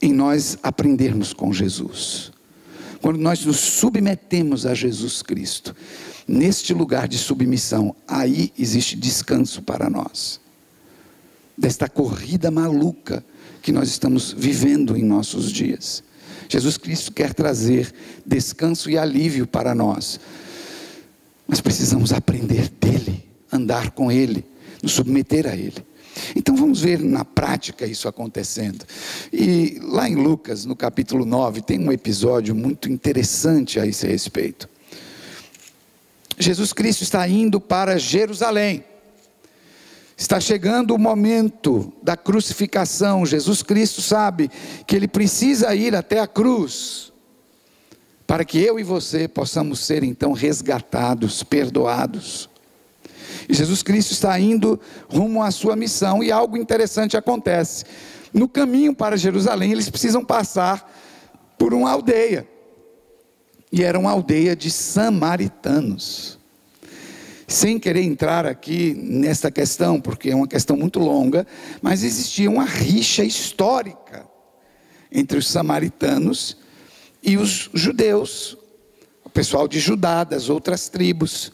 em 0.01 0.11
nós 0.11 0.57
aprendermos 0.63 1.33
com 1.33 1.53
Jesus. 1.53 2.31
Quando 3.01 3.17
nós 3.17 3.45
nos 3.45 3.57
submetemos 3.57 4.65
a 4.65 4.73
Jesus 4.73 5.21
Cristo, 5.21 5.75
neste 6.27 6.73
lugar 6.73 7.07
de 7.07 7.17
submissão, 7.17 7.95
aí 8.07 8.53
existe 8.57 8.95
descanso 8.95 9.61
para 9.61 9.89
nós. 9.89 10.39
Desta 11.57 11.89
corrida 11.89 12.49
maluca 12.49 13.23
que 13.61 13.71
nós 13.71 13.89
estamos 13.89 14.33
vivendo 14.37 14.97
em 14.97 15.03
nossos 15.03 15.51
dias. 15.51 16.03
Jesus 16.49 16.77
Cristo 16.77 17.11
quer 17.11 17.33
trazer 17.33 17.93
descanso 18.25 18.89
e 18.89 18.97
alívio 18.97 19.47
para 19.47 19.73
nós. 19.73 20.19
Mas 21.47 21.61
precisamos 21.61 22.11
aprender 22.11 22.69
dele, 22.69 23.23
andar 23.51 23.91
com 23.91 24.11
ele, 24.11 24.45
nos 24.81 24.93
submeter 24.93 25.47
a 25.47 25.55
ele. 25.55 25.85
Então 26.35 26.55
vamos 26.55 26.81
ver 26.81 26.99
na 26.99 27.23
prática 27.23 27.85
isso 27.85 28.07
acontecendo. 28.07 28.85
E 29.31 29.79
lá 29.81 30.09
em 30.09 30.15
Lucas, 30.15 30.65
no 30.65 30.75
capítulo 30.75 31.25
9, 31.25 31.61
tem 31.61 31.79
um 31.79 31.91
episódio 31.91 32.53
muito 32.53 32.91
interessante 32.91 33.79
a 33.79 33.85
esse 33.85 34.05
respeito. 34.07 34.69
Jesus 36.37 36.73
Cristo 36.73 37.03
está 37.03 37.27
indo 37.27 37.59
para 37.59 37.97
Jerusalém. 37.97 38.83
Está 40.17 40.39
chegando 40.39 40.93
o 40.93 40.99
momento 40.99 41.91
da 42.03 42.15
crucificação. 42.15 43.25
Jesus 43.25 43.63
Cristo 43.63 44.01
sabe 44.01 44.49
que 44.85 44.95
ele 44.95 45.07
precisa 45.07 45.73
ir 45.73 45.95
até 45.95 46.19
a 46.19 46.27
cruz 46.27 47.11
para 48.27 48.45
que 48.45 48.59
eu 48.59 48.79
e 48.79 48.83
você 48.83 49.27
possamos 49.27 49.79
ser 49.79 50.03
então 50.03 50.31
resgatados, 50.31 51.43
perdoados. 51.43 52.50
Jesus 53.53 53.83
Cristo 53.83 54.11
está 54.11 54.39
indo 54.39 54.79
rumo 55.09 55.41
à 55.43 55.51
sua 55.51 55.75
missão 55.75 56.23
e 56.23 56.31
algo 56.31 56.57
interessante 56.57 57.17
acontece. 57.17 57.85
No 58.33 58.47
caminho 58.47 58.95
para 58.95 59.17
Jerusalém, 59.17 59.71
eles 59.71 59.89
precisam 59.89 60.23
passar 60.23 60.89
por 61.57 61.73
uma 61.73 61.91
aldeia. 61.91 62.47
E 63.71 63.83
era 63.83 63.97
uma 63.99 64.11
aldeia 64.11 64.55
de 64.55 64.69
samaritanos. 64.69 66.39
Sem 67.47 67.77
querer 67.77 68.01
entrar 68.01 68.45
aqui 68.45 68.93
nesta 68.93 69.51
questão, 69.51 69.99
porque 69.99 70.29
é 70.29 70.35
uma 70.35 70.47
questão 70.47 70.77
muito 70.77 70.99
longa, 70.99 71.45
mas 71.81 72.03
existia 72.03 72.49
uma 72.49 72.63
rixa 72.63 73.23
histórica 73.23 74.25
entre 75.11 75.37
os 75.37 75.49
samaritanos 75.49 76.57
e 77.21 77.37
os 77.37 77.69
judeus, 77.73 78.57
o 79.23 79.29
pessoal 79.29 79.67
de 79.67 79.79
Judá, 79.79 80.23
das 80.23 80.49
outras 80.49 80.87
tribos. 80.87 81.51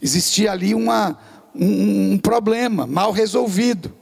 Existia 0.00 0.52
ali 0.52 0.74
uma, 0.74 1.18
um, 1.54 2.12
um 2.12 2.18
problema 2.18 2.86
mal 2.86 3.12
resolvido, 3.12 3.92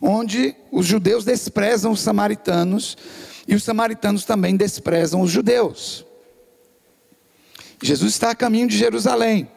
onde 0.00 0.54
os 0.70 0.86
judeus 0.86 1.24
desprezam 1.24 1.92
os 1.92 2.00
samaritanos 2.00 2.96
e 3.46 3.54
os 3.54 3.62
samaritanos 3.62 4.24
também 4.24 4.56
desprezam 4.56 5.20
os 5.20 5.30
judeus. 5.30 6.04
Jesus 7.82 8.14
está 8.14 8.30
a 8.30 8.34
caminho 8.34 8.68
de 8.68 8.76
Jerusalém. 8.76 9.48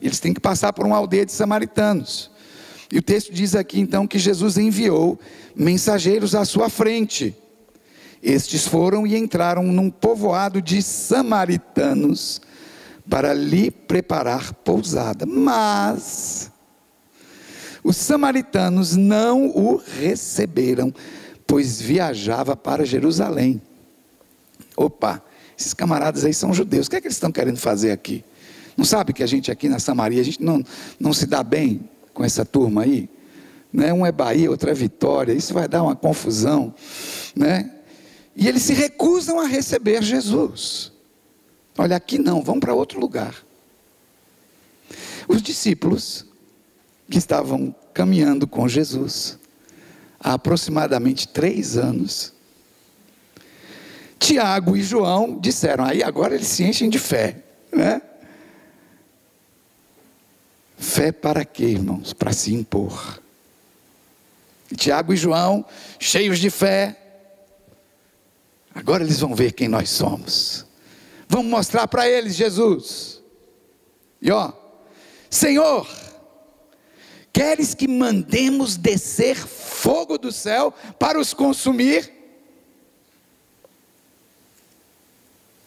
Eles 0.00 0.20
têm 0.20 0.34
que 0.34 0.40
passar 0.40 0.72
por 0.72 0.86
uma 0.86 0.96
aldeia 0.96 1.26
de 1.26 1.32
samaritanos. 1.32 2.30
E 2.90 2.98
o 2.98 3.02
texto 3.02 3.32
diz 3.32 3.54
aqui 3.54 3.80
então 3.80 4.06
que 4.06 4.18
Jesus 4.18 4.58
enviou 4.58 5.18
mensageiros 5.54 6.34
à 6.34 6.44
sua 6.44 6.68
frente. 6.68 7.34
Estes 8.22 8.66
foram 8.66 9.06
e 9.06 9.16
entraram 9.16 9.64
num 9.64 9.90
povoado 9.90 10.60
de 10.60 10.82
samaritanos 10.82 12.40
para 13.08 13.32
lhe 13.34 13.70
preparar 13.70 14.52
pousada. 14.54 15.26
Mas 15.26 16.50
os 17.82 17.96
samaritanos 17.96 18.96
não 18.96 19.46
o 19.46 19.76
receberam, 19.76 20.94
pois 21.46 21.80
viajava 21.80 22.56
para 22.56 22.84
Jerusalém. 22.84 23.60
Opa, 24.76 25.22
esses 25.58 25.74
camaradas 25.74 26.24
aí 26.24 26.32
são 26.32 26.54
judeus, 26.54 26.86
o 26.86 26.90
que 26.90 26.96
é 26.96 27.00
que 27.00 27.06
eles 27.06 27.16
estão 27.16 27.32
querendo 27.32 27.58
fazer 27.58 27.90
aqui? 27.90 28.24
Não 28.76 28.84
sabe 28.84 29.12
que 29.12 29.22
a 29.22 29.26
gente 29.26 29.50
aqui 29.50 29.68
na 29.68 29.78
Samaria, 29.78 30.20
a 30.20 30.24
gente 30.24 30.42
não, 30.42 30.64
não 30.98 31.12
se 31.12 31.26
dá 31.26 31.42
bem 31.42 31.88
com 32.14 32.24
essa 32.24 32.44
turma 32.44 32.82
aí? 32.82 33.08
Né? 33.72 33.92
Um 33.92 34.04
é 34.04 34.12
Bahia, 34.12 34.50
outro 34.50 34.70
é 34.70 34.74
Vitória, 34.74 35.32
isso 35.32 35.52
vai 35.52 35.68
dar 35.68 35.82
uma 35.82 35.96
confusão. 35.96 36.74
Né? 37.34 37.70
E 38.34 38.48
eles 38.48 38.62
se 38.62 38.72
recusam 38.72 39.40
a 39.40 39.46
receber 39.46 40.02
Jesus. 40.02 40.92
Olha, 41.76 41.96
aqui 41.96 42.18
não, 42.18 42.42
vamos 42.42 42.60
para 42.60 42.74
outro 42.74 43.00
lugar. 43.00 43.34
Os 45.26 45.40
discípulos 45.40 46.26
que 47.10 47.18
estavam 47.18 47.74
caminhando 47.94 48.46
com 48.46 48.68
Jesus 48.68 49.38
há 50.20 50.34
aproximadamente 50.34 51.28
três 51.28 51.76
anos, 51.76 52.32
Tiago 54.18 54.76
e 54.76 54.82
João 54.82 55.38
disseram, 55.38 55.84
aí 55.84 56.02
agora 56.02 56.34
eles 56.34 56.46
se 56.46 56.62
enchem 56.62 56.88
de 56.88 56.98
fé, 56.98 57.42
né? 57.72 58.00
Fé 60.76 61.10
para 61.12 61.44
quê, 61.44 61.64
irmãos? 61.64 62.12
Para 62.12 62.32
se 62.32 62.52
impor. 62.52 63.20
Tiago 64.76 65.12
e 65.12 65.16
João, 65.16 65.64
cheios 65.98 66.38
de 66.38 66.50
fé, 66.50 66.96
agora 68.74 69.02
eles 69.04 69.20
vão 69.20 69.34
ver 69.34 69.52
quem 69.52 69.68
nós 69.68 69.90
somos. 69.90 70.66
Vamos 71.32 71.50
mostrar 71.50 71.88
para 71.88 72.06
eles 72.06 72.34
Jesus. 72.34 73.22
E 74.20 74.30
ó, 74.30 74.52
Senhor, 75.30 75.88
queres 77.32 77.72
que 77.72 77.88
mandemos 77.88 78.76
descer 78.76 79.36
fogo 79.36 80.18
do 80.18 80.30
céu 80.30 80.74
para 80.98 81.18
os 81.18 81.32
consumir? 81.32 82.12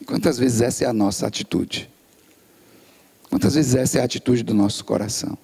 Quantas 0.06 0.38
vezes 0.38 0.62
essa 0.62 0.84
é 0.84 0.88
a 0.88 0.93
nossa 0.93 1.25
atitude? 1.25 1.89
Quantas 3.28 3.56
vezes 3.56 3.73
essa 3.73 3.97
é 3.97 4.01
a 4.01 4.06
atitude 4.06 4.43
do 4.43 4.54
nosso 4.54 4.86
coração? 4.86 5.36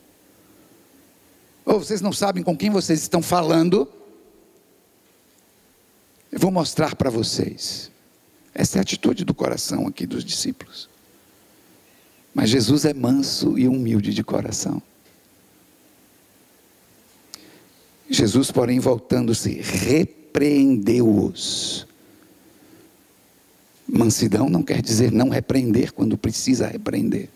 Ou 1.65 1.79
vocês 1.79 1.99
não 1.99 2.13
sabem 2.13 2.43
com 2.43 2.55
quem 2.55 2.69
vocês 2.69 3.01
estão 3.01 3.23
falando? 3.23 3.91
Eu 6.31 6.39
vou 6.39 6.51
mostrar 6.51 6.95
para 6.95 7.09
vocês. 7.09 7.90
Essa 8.53 8.77
é 8.77 8.79
a 8.79 8.81
atitude 8.81 9.23
do 9.23 9.33
coração 9.33 9.87
aqui 9.87 10.05
dos 10.05 10.23
discípulos. 10.23 10.89
Mas 12.33 12.49
Jesus 12.49 12.85
é 12.85 12.93
manso 12.93 13.57
e 13.57 13.67
humilde 13.67 14.13
de 14.13 14.23
coração. 14.23 14.81
Jesus, 18.09 18.51
porém, 18.51 18.79
voltando-se, 18.79 19.61
repreendeu-os. 19.61 21.85
Mansidão 23.87 24.49
não 24.49 24.63
quer 24.63 24.81
dizer 24.81 25.11
não 25.11 25.29
repreender 25.29 25.93
quando 25.93 26.17
precisa 26.17 26.67
repreender. 26.67 27.29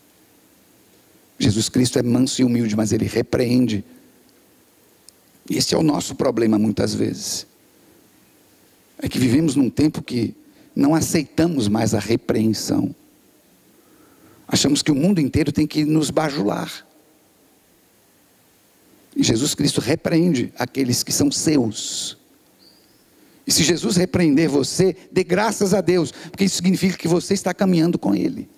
Jesus 1.38 1.70
Cristo 1.70 2.00
é 2.00 2.04
manso 2.04 2.42
e 2.42 2.46
humilde, 2.46 2.76
mas 2.76 2.92
ele 2.92 3.06
repreende. 3.06 3.86
Esse 5.50 5.76
é 5.76 5.78
o 5.78 5.84
nosso 5.84 6.16
problema 6.16 6.58
muitas 6.58 6.94
vezes. 6.94 7.46
É 8.98 9.10
que 9.10 9.20
vivemos 9.20 9.56
num 9.56 9.70
tempo 9.70 10.02
que 10.02 10.34
não 10.76 10.94
aceitamos 10.94 11.68
mais 11.68 11.94
a 11.94 12.00
repreensão. 12.00 12.94
Achamos 14.48 14.84
que 14.84 14.92
o 14.92 14.96
mundo 14.96 15.20
inteiro 15.20 15.52
tem 15.52 15.66
que 15.66 15.86
nos 15.86 16.10
bajular. 16.10 16.86
E 19.16 19.24
Jesus 19.24 19.56
Cristo 19.56 19.80
repreende 19.80 20.54
aqueles 20.58 21.02
que 21.02 21.12
são 21.12 21.32
seus. 21.32 22.18
E 23.48 23.52
se 23.52 23.64
Jesus 23.64 23.96
repreender 23.96 24.50
você, 24.50 24.96
dê 25.12 25.24
graças 25.24 25.74
a 25.74 25.80
Deus, 25.80 26.12
porque 26.12 26.44
isso 26.44 26.58
significa 26.58 26.98
que 26.98 27.08
você 27.08 27.34
está 27.34 27.54
caminhando 27.54 27.98
com 27.98 28.14
Ele. 28.14 28.50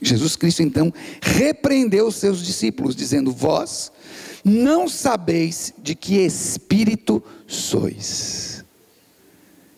Jesus 0.00 0.34
Cristo 0.34 0.62
então 0.62 0.92
repreendeu 1.20 2.08
os 2.08 2.16
seus 2.16 2.44
discípulos, 2.44 2.96
dizendo: 2.96 3.32
Vós 3.32 3.92
não 4.44 4.88
sabeis 4.88 5.72
de 5.80 5.94
que 5.94 6.16
espírito 6.16 7.22
sois. 7.46 8.51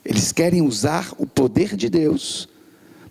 Eles 0.05 0.33
querem 0.33 0.61
usar 0.63 1.13
o 1.19 1.27
poder 1.27 1.77
de 1.77 1.89
Deus 1.89 2.49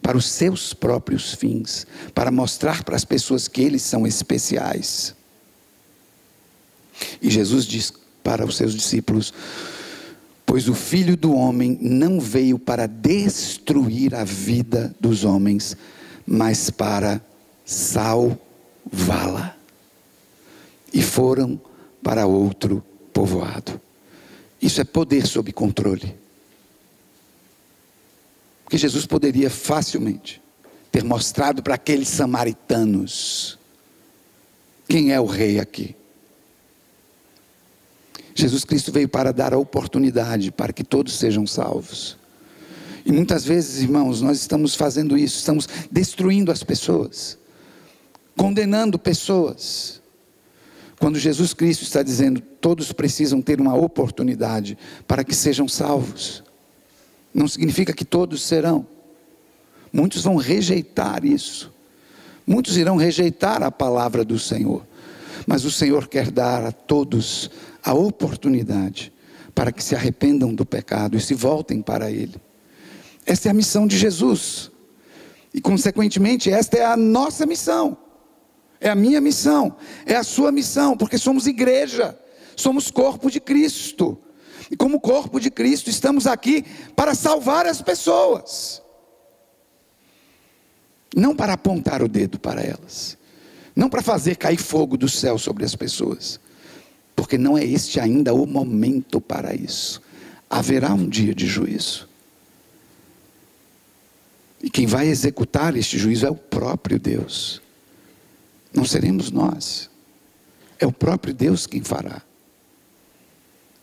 para 0.02 0.18
os 0.18 0.26
seus 0.26 0.74
próprios 0.74 1.34
fins, 1.34 1.88
para 2.14 2.30
mostrar 2.30 2.84
para 2.84 2.96
as 2.96 3.06
pessoas 3.06 3.48
que 3.48 3.62
eles 3.62 3.82
são 3.82 4.06
especiais. 4.06 5.16
E 7.22 7.30
Jesus 7.30 7.66
diz 7.66 7.94
para 8.22 8.46
os 8.46 8.58
seus 8.58 8.74
discípulos: 8.74 9.34
Pois 10.46 10.68
o 10.68 10.74
filho 10.74 11.18
do 11.18 11.34
homem 11.34 11.78
não 11.82 12.20
veio 12.20 12.60
para 12.60 12.86
destruir 12.86 14.14
a 14.14 14.24
vida 14.24 14.94
dos 15.00 15.24
homens, 15.24 15.76
mas 16.28 16.70
para 16.70 17.22
salvá-la. 17.66 19.56
E 20.94 21.02
foram 21.02 21.60
para 22.04 22.28
outro 22.28 22.84
povoado. 23.12 23.82
Isso 24.62 24.80
é 24.80 24.84
poder 24.84 25.26
sob 25.26 25.52
controle. 25.52 26.23
Porque 28.74 28.82
Jesus 28.82 29.06
poderia 29.06 29.52
facilmente 29.52 30.42
ter 30.92 31.04
mostrado 31.04 31.62
para 31.62 31.76
aqueles 31.76 32.08
samaritanos 32.08 33.60
quem 34.90 35.14
é 35.14 35.22
o 35.22 35.28
rei 35.28 35.60
aqui. 35.60 35.96
Jesus 38.34 38.66
Cristo 38.66 38.92
veio 38.92 39.08
para 39.08 39.32
dar 39.32 39.54
a 39.54 39.60
oportunidade 39.60 40.52
para 40.52 40.74
que 40.74 40.84
todos 40.84 41.14
sejam 41.20 41.46
salvos. 41.46 42.18
E 43.06 43.12
muitas 43.12 43.46
vezes, 43.46 43.84
irmãos, 43.84 44.22
nós 44.22 44.40
estamos 44.40 44.74
fazendo 44.74 45.16
isso, 45.16 45.38
estamos 45.38 45.70
destruindo 45.92 46.52
as 46.52 46.64
pessoas, 46.64 47.38
condenando 48.36 48.98
pessoas. 48.98 50.02
Quando 51.00 51.20
Jesus 51.20 51.54
Cristo 51.54 51.84
está 51.84 52.02
dizendo, 52.02 52.42
todos 52.42 52.92
precisam 52.92 53.40
ter 53.40 53.62
uma 53.62 53.76
oportunidade 53.76 54.76
para 55.08 55.24
que 55.24 55.36
sejam 55.36 55.68
salvos. 55.68 56.44
Não 57.34 57.48
significa 57.48 57.94
que 57.94 58.06
todos 58.06 58.44
serão. 58.44 58.86
Muitos 59.92 60.24
vão 60.24 60.36
rejeitar 60.36 61.26
isso. 61.26 61.72
Muitos 62.46 62.78
irão 62.78 62.98
rejeitar 62.98 63.64
a 63.64 63.72
palavra 63.72 64.24
do 64.24 64.38
Senhor. 64.38 64.86
Mas 65.48 65.66
o 65.66 65.72
Senhor 65.72 66.08
quer 66.08 66.32
dar 66.32 66.66
a 66.66 66.72
todos 66.72 67.50
a 67.84 67.94
oportunidade 67.94 69.12
para 69.54 69.72
que 69.72 69.84
se 69.84 69.96
arrependam 69.96 70.54
do 70.54 70.66
pecado 70.66 71.16
e 71.18 71.22
se 71.22 71.34
voltem 71.34 71.82
para 71.82 72.12
Ele. 72.12 72.36
Esta 73.26 73.50
é 73.50 73.52
a 73.52 73.54
missão 73.54 73.88
de 73.88 73.98
Jesus. 73.98 74.72
E, 75.54 75.62
consequentemente, 75.62 76.50
esta 76.50 76.78
é 76.78 76.86
a 76.86 76.98
nossa 76.98 77.46
missão. 77.46 77.98
É 78.82 78.90
a 78.90 78.96
minha 78.96 79.22
missão. 79.22 79.76
É 80.06 80.16
a 80.16 80.24
sua 80.24 80.52
missão, 80.52 80.98
porque 80.98 81.18
somos 81.18 81.48
igreja. 81.48 82.18
Somos 82.56 82.90
corpo 82.90 83.30
de 83.30 83.40
Cristo. 83.40 84.18
E, 84.74 84.76
como 84.76 85.00
corpo 85.00 85.40
de 85.40 85.52
Cristo, 85.52 85.92
estamos 85.92 86.26
aqui 86.26 86.66
para 86.96 87.14
salvar 87.14 87.68
as 87.68 87.80
pessoas. 87.80 88.82
Não 91.16 91.36
para 91.36 91.54
apontar 91.54 92.02
o 92.02 92.08
dedo 92.08 92.40
para 92.40 92.64
elas. 92.64 93.16
Não 93.76 93.88
para 93.88 94.02
fazer 94.02 94.36
cair 94.36 94.58
fogo 94.58 94.98
do 94.98 95.08
céu 95.08 95.38
sobre 95.38 95.64
as 95.64 95.76
pessoas. 95.76 96.40
Porque 97.16 97.38
não 97.38 97.56
é 97.56 97.64
este 97.64 98.00
ainda 98.00 98.34
o 98.34 98.48
momento 98.48 99.22
para 99.22 99.54
isso. 99.54 100.02
Haverá 100.50 100.92
um 100.92 101.08
dia 101.08 101.36
de 101.36 101.46
juízo. 101.46 102.10
E 104.60 104.72
quem 104.72 104.88
vai 104.88 105.08
executar 105.08 105.78
este 105.78 106.00
juízo 106.00 106.26
é 106.26 106.32
o 106.32 106.36
próprio 106.36 106.98
Deus. 106.98 107.62
Não 108.74 108.86
seremos 108.86 109.30
nós. 109.30 109.88
É 110.80 110.88
o 110.88 110.92
próprio 110.92 111.32
Deus 111.32 111.68
quem 111.68 111.84
fará. 111.84 112.24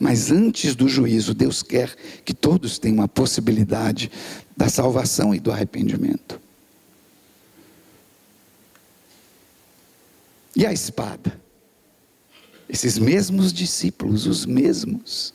Mas 0.00 0.30
antes 0.30 0.74
do 0.74 0.88
juízo, 0.88 1.34
Deus 1.34 1.62
quer 1.62 1.94
que 2.24 2.32
todos 2.32 2.78
tenham 2.78 3.04
a 3.04 3.08
possibilidade 3.08 4.10
da 4.56 4.66
salvação 4.70 5.34
e 5.34 5.38
do 5.38 5.52
arrependimento. 5.52 6.40
E 10.56 10.64
a 10.64 10.72
espada? 10.72 11.38
Esses 12.66 12.96
mesmos 12.96 13.52
discípulos, 13.52 14.26
os 14.26 14.46
mesmos, 14.46 15.34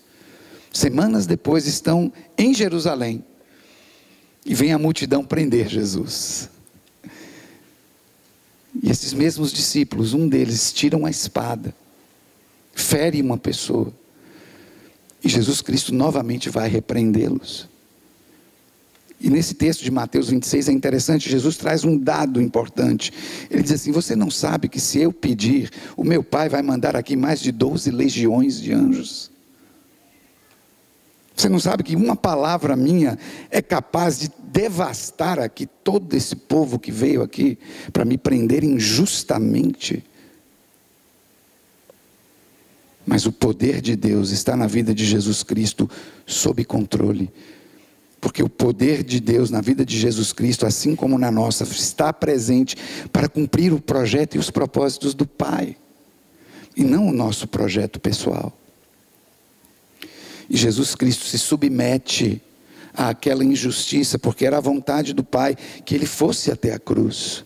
semanas 0.73 1.27
depois 1.27 1.67
estão 1.67 2.11
em 2.35 2.51
Jerusalém 2.51 3.23
e 4.43 4.55
vem 4.55 4.73
a 4.73 4.79
multidão 4.79 5.23
prender 5.23 5.69
Jesus. 5.69 6.49
E 8.81 8.89
esses 8.89 9.13
mesmos 9.13 9.53
discípulos, 9.53 10.13
um 10.13 10.27
deles 10.27 10.73
tira 10.73 10.97
uma 10.97 11.11
espada, 11.11 11.73
fere 12.73 13.21
uma 13.21 13.37
pessoa. 13.37 13.93
E 15.25 15.29
Jesus 15.29 15.59
Cristo 15.59 15.91
novamente 15.91 16.51
vai 16.51 16.69
repreendê-los. 16.69 17.67
E 19.19 19.27
nesse 19.27 19.55
texto 19.55 19.83
de 19.83 19.89
Mateus 19.89 20.29
26 20.29 20.69
é 20.69 20.71
interessante, 20.71 21.27
Jesus 21.27 21.57
traz 21.57 21.83
um 21.83 21.97
dado 21.97 22.39
importante. 22.39 23.11
Ele 23.49 23.63
diz 23.63 23.71
assim: 23.71 23.91
Você 23.91 24.15
não 24.15 24.29
sabe 24.29 24.69
que 24.69 24.79
se 24.79 24.99
eu 24.99 25.11
pedir, 25.11 25.71
o 25.97 26.03
meu 26.03 26.23
Pai 26.23 26.47
vai 26.47 26.61
mandar 26.61 26.95
aqui 26.95 27.15
mais 27.15 27.39
de 27.39 27.51
12 27.51 27.89
legiões 27.89 28.61
de 28.61 28.71
anjos? 28.71 29.31
Você 31.35 31.49
não 31.49 31.59
sabe 31.59 31.81
que 31.81 31.95
uma 31.95 32.15
palavra 32.15 32.75
minha 32.75 33.17
é 33.49 33.63
capaz 33.63 34.19
de 34.19 34.29
devastar 34.53 35.39
aqui 35.39 35.65
todo 35.65 36.13
esse 36.13 36.35
povo 36.35 36.77
que 36.77 36.91
veio 36.91 37.23
aqui 37.23 37.57
para 37.91 38.05
me 38.05 38.15
prender 38.15 38.63
injustamente? 38.63 40.03
Mas 43.05 43.25
o 43.25 43.31
poder 43.31 43.81
de 43.81 43.95
Deus 43.95 44.31
está 44.31 44.55
na 44.55 44.67
vida 44.67 44.93
de 44.93 45.05
Jesus 45.05 45.43
Cristo 45.43 45.89
sob 46.25 46.63
controle. 46.65 47.31
Porque 48.19 48.41
o 48.41 48.49
poder 48.49 49.03
de 49.03 49.19
Deus 49.19 49.51
na 49.51 49.61
vida 49.61 49.85
de 49.85 49.97
Jesus 49.99 50.33
Cristo, 50.33 50.65
assim 50.65 50.95
como 50.95 51.17
na 51.17 51.29
nossa, 51.29 51.63
está 51.63 52.11
presente 52.11 52.75
para 53.13 53.29
cumprir 53.29 53.71
o 53.71 53.79
projeto 53.79 54.35
e 54.35 54.39
os 54.39 54.49
propósitos 54.49 55.13
do 55.13 55.27
Pai, 55.27 55.77
e 56.75 56.83
não 56.83 57.07
o 57.07 57.13
nosso 57.13 57.47
projeto 57.47 57.99
pessoal. 57.99 58.51
E 60.49 60.57
Jesus 60.57 60.95
Cristo 60.95 61.25
se 61.25 61.37
submete 61.37 62.41
àquela 62.93 63.43
injustiça, 63.43 64.17
porque 64.17 64.45
era 64.45 64.57
a 64.57 64.61
vontade 64.61 65.13
do 65.13 65.23
Pai 65.23 65.55
que 65.85 65.93
ele 65.93 66.07
fosse 66.07 66.51
até 66.51 66.73
a 66.73 66.79
cruz. 66.79 67.45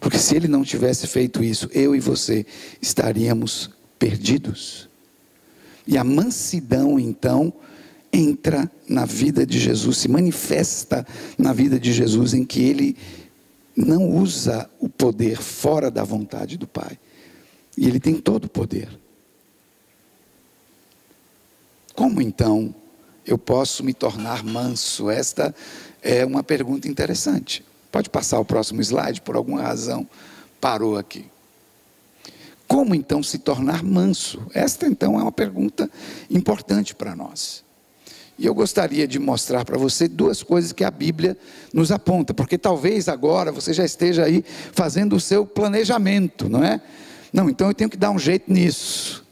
Porque 0.00 0.18
se 0.18 0.34
ele 0.34 0.48
não 0.48 0.64
tivesse 0.64 1.06
feito 1.06 1.44
isso, 1.44 1.68
eu 1.72 1.94
e 1.94 2.00
você 2.00 2.44
estaríamos 2.80 3.70
perdidos. 3.98 4.87
E 5.88 5.96
a 5.96 6.04
mansidão, 6.04 7.00
então, 7.00 7.50
entra 8.12 8.70
na 8.86 9.06
vida 9.06 9.46
de 9.46 9.58
Jesus, 9.58 9.96
se 9.96 10.06
manifesta 10.06 11.06
na 11.38 11.54
vida 11.54 11.80
de 11.80 11.94
Jesus, 11.94 12.34
em 12.34 12.44
que 12.44 12.60
ele 12.60 12.94
não 13.74 14.06
usa 14.06 14.68
o 14.78 14.86
poder 14.86 15.38
fora 15.38 15.90
da 15.90 16.04
vontade 16.04 16.58
do 16.58 16.66
Pai. 16.66 16.98
E 17.74 17.86
ele 17.86 17.98
tem 17.98 18.16
todo 18.16 18.44
o 18.44 18.50
poder. 18.50 18.86
Como 21.94 22.20
então 22.20 22.74
eu 23.24 23.38
posso 23.38 23.82
me 23.82 23.94
tornar 23.94 24.44
manso? 24.44 25.08
Esta 25.08 25.54
é 26.02 26.22
uma 26.22 26.42
pergunta 26.42 26.86
interessante. 26.86 27.64
Pode 27.90 28.10
passar 28.10 28.38
o 28.38 28.44
próximo 28.44 28.82
slide, 28.82 29.22
por 29.22 29.36
alguma 29.36 29.62
razão 29.62 30.06
parou 30.60 30.98
aqui. 30.98 31.24
Como 32.68 32.94
então 32.94 33.22
se 33.22 33.38
tornar 33.38 33.82
manso? 33.82 34.46
Esta 34.52 34.86
então 34.86 35.18
é 35.18 35.22
uma 35.22 35.32
pergunta 35.32 35.90
importante 36.30 36.94
para 36.94 37.16
nós. 37.16 37.64
E 38.38 38.46
eu 38.46 38.54
gostaria 38.54 39.08
de 39.08 39.18
mostrar 39.18 39.64
para 39.64 39.78
você 39.78 40.06
duas 40.06 40.42
coisas 40.42 40.72
que 40.72 40.84
a 40.84 40.90
Bíblia 40.90 41.36
nos 41.72 41.90
aponta, 41.90 42.32
porque 42.32 42.56
talvez 42.56 43.08
agora 43.08 43.50
você 43.50 43.72
já 43.72 43.84
esteja 43.84 44.24
aí 44.24 44.44
fazendo 44.72 45.16
o 45.16 45.20
seu 45.20 45.44
planejamento, 45.44 46.48
não 46.48 46.62
é? 46.62 46.80
Não, 47.32 47.48
então 47.48 47.68
eu 47.68 47.74
tenho 47.74 47.90
que 47.90 47.96
dar 47.96 48.10
um 48.10 48.18
jeito 48.18 48.52
nisso. 48.52 49.26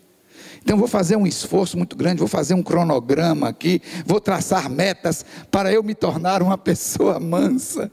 Então 0.61 0.77
vou 0.77 0.88
fazer 0.88 1.14
um 1.14 1.27
esforço 1.27 1.77
muito 1.77 1.94
grande, 1.94 2.18
vou 2.18 2.27
fazer 2.27 2.55
um 2.55 2.62
cronograma 2.62 3.49
aqui, 3.49 3.81
vou 4.05 4.20
traçar 4.20 4.68
metas 4.68 5.25
para 5.49 5.72
eu 5.72 5.83
me 5.83 5.94
tornar 5.94 6.42
uma 6.42 6.59
pessoa 6.59 7.20
mansa. 7.20 7.92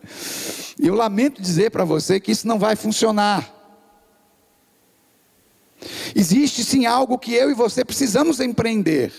E 0.79 0.87
eu 0.87 0.95
lamento 0.95 1.39
dizer 1.41 1.69
para 1.69 1.85
você 1.85 2.19
que 2.19 2.31
isso 2.31 2.47
não 2.47 2.57
vai 2.57 2.75
funcionar. 2.75 3.62
Existe 6.15 6.63
sim 6.63 6.85
algo 6.85 7.17
que 7.17 7.33
eu 7.33 7.49
e 7.49 7.53
você 7.53 7.83
precisamos 7.83 8.39
empreender. 8.39 9.11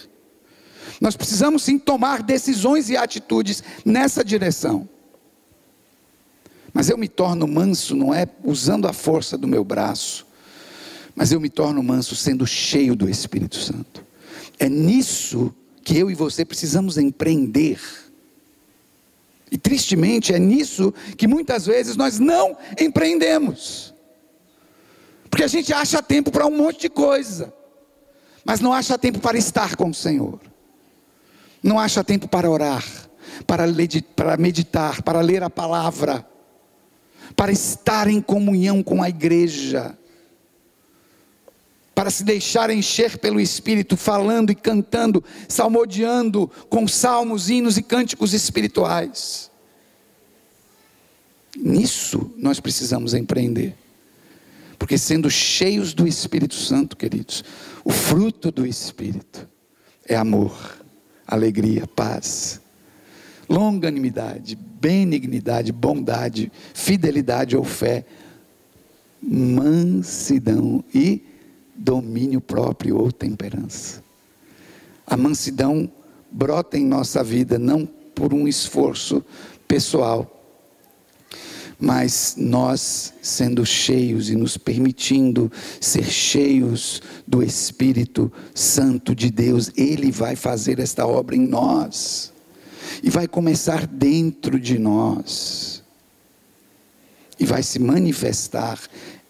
Nós 1.00 1.16
precisamos 1.16 1.62
sim 1.62 1.79
tomar 1.79 2.22
decisões 2.22 2.88
e 2.88 2.96
atitudes 2.96 3.62
nessa 3.85 4.24
direção. 4.24 4.88
Mas 6.72 6.88
eu 6.88 6.98
me 6.98 7.09
torno 7.09 7.46
manso 7.46 7.94
não 7.94 8.12
é 8.12 8.27
usando 8.42 8.88
a 8.88 8.92
força 8.92 9.38
do 9.38 9.46
meu 9.46 9.64
braço, 9.64 10.27
mas 11.14 11.31
eu 11.31 11.40
me 11.40 11.48
torno 11.48 11.83
manso 11.83 12.16
sendo 12.16 12.46
cheio 12.46 12.96
do 12.96 13.09
Espírito 13.09 13.57
Santo. 13.57 14.05
É 14.59 14.68
nisso 14.68 15.55
que 15.85 15.96
eu 15.96 16.11
e 16.11 16.14
você 16.14 16.44
precisamos 16.44 16.98
empreender. 16.98 17.81
E 19.50 19.57
tristemente 19.57 20.35
é 20.35 20.38
nisso 20.38 20.92
que 21.16 21.29
muitas 21.29 21.66
vezes 21.66 21.94
nós 21.94 22.18
não 22.18 22.57
empreendemos. 22.81 23.93
Porque 25.35 25.44
a 25.44 25.49
gente 25.49 25.73
acha 25.73 26.03
tempo 26.03 26.31
para 26.31 26.47
um 26.47 26.57
monte 26.57 26.83
de 26.83 26.88
coisa, 26.88 27.53
mas 28.44 28.61
não 28.61 28.73
acha 28.73 28.97
tempo 28.97 29.18
para 29.18 29.37
estar 29.37 29.75
com 29.75 29.90
o 29.90 29.94
Senhor 29.94 30.40
não 31.64 31.79
acha 31.79 32.05
tempo 32.05 32.29
para 32.29 32.49
orar, 32.49 32.85
para 33.47 33.66
meditar, 34.37 35.03
para 35.03 35.23
ler 35.23 35.42
a 35.42 35.49
palavra, 35.49 36.25
para 37.35 37.51
estar 37.51 38.07
em 38.07 38.20
comunhão 38.20 38.83
com 38.83 39.03
a 39.03 39.09
igreja, 39.09 39.97
para 41.94 42.11
se 42.11 42.23
deixar 42.23 42.68
encher 42.68 43.16
pelo 43.18 43.40
Espírito, 43.40 43.97
falando 43.97 44.53
e 44.53 44.55
cantando, 44.55 45.25
salmodiando 45.49 46.51
com 46.68 46.87
salmos, 46.87 47.49
hinos 47.49 47.79
e 47.79 47.83
cânticos 47.83 48.35
espirituais. 48.35 49.51
Nisso 51.57 52.31
nós 52.37 52.61
precisamos 52.61 53.14
empreender. 53.14 53.75
Porque 54.85 54.99
sendo 54.99 55.31
cheios 55.31 55.94
do 55.94 56.07
Espírito 56.07 56.55
Santo, 56.55 56.94
queridos, 56.94 57.42
o 57.83 57.90
fruto 57.90 58.51
do 58.51 58.66
Espírito 58.66 59.49
é 60.07 60.14
amor, 60.14 60.55
alegria, 61.27 61.87
paz, 61.87 62.61
longanimidade, 63.49 64.55
benignidade, 64.55 65.73
bondade, 65.73 66.53
fidelidade 66.75 67.57
ou 67.57 67.64
fé, 67.64 68.05
mansidão 69.23 70.85
e 70.94 71.25
domínio 71.75 72.42
próprio 72.42 72.99
ou 72.99 73.11
temperança. 73.11 74.05
A 75.07 75.16
mansidão 75.16 75.90
brota 76.31 76.77
em 76.77 76.85
nossa 76.85 77.25
vida 77.25 77.59
não 77.59 77.87
por 77.87 78.35
um 78.35 78.47
esforço 78.47 79.25
pessoal, 79.66 80.34
mas 81.85 82.35
nós 82.38 83.12
sendo 83.20 83.66
cheios 83.66 84.31
e 84.31 84.35
nos 84.35 84.57
permitindo 84.57 85.53
ser 85.79 86.07
cheios 86.07 87.03
do 87.27 87.42
Espírito 87.42 88.33
Santo 88.55 89.14
de 89.14 89.31
Deus, 89.31 89.70
Ele 89.77 90.11
vai 90.11 90.35
fazer 90.35 90.79
esta 90.79 91.07
obra 91.07 91.37
em 91.37 91.47
nós, 91.47 92.33
e 93.03 93.11
vai 93.11 93.29
começar 93.29 93.87
dentro 93.87 94.59
de 94.59 94.79
nós, 94.79 95.83
e 97.38 97.44
vai 97.44 97.62
se 97.62 97.79
manifestar 97.79 98.81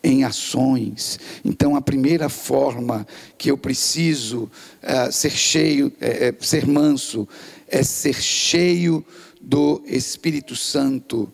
em 0.05 0.23
ações. 0.23 1.19
Então, 1.45 1.75
a 1.75 1.81
primeira 1.81 2.29
forma 2.29 3.05
que 3.37 3.51
eu 3.51 3.59
preciso 3.59 4.45
uh, 4.45 5.11
ser 5.11 5.33
cheio, 5.33 5.93
é, 6.01 6.33
ser 6.39 6.69
manso, 6.69 7.27
é 7.67 7.83
ser 7.83 8.15
cheio 8.15 9.05
do 9.41 9.83
Espírito 9.87 10.55
Santo. 10.55 11.33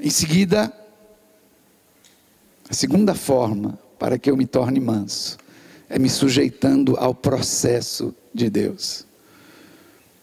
Em 0.00 0.10
seguida, 0.10 0.72
a 2.68 2.74
segunda 2.74 3.14
forma 3.14 3.78
para 3.98 4.18
que 4.18 4.30
eu 4.30 4.36
me 4.36 4.46
torne 4.46 4.78
manso 4.78 5.36
é 5.88 5.98
me 5.98 6.08
sujeitando 6.08 6.96
ao 6.96 7.14
processo 7.14 8.14
de 8.32 8.48
Deus. 8.48 9.06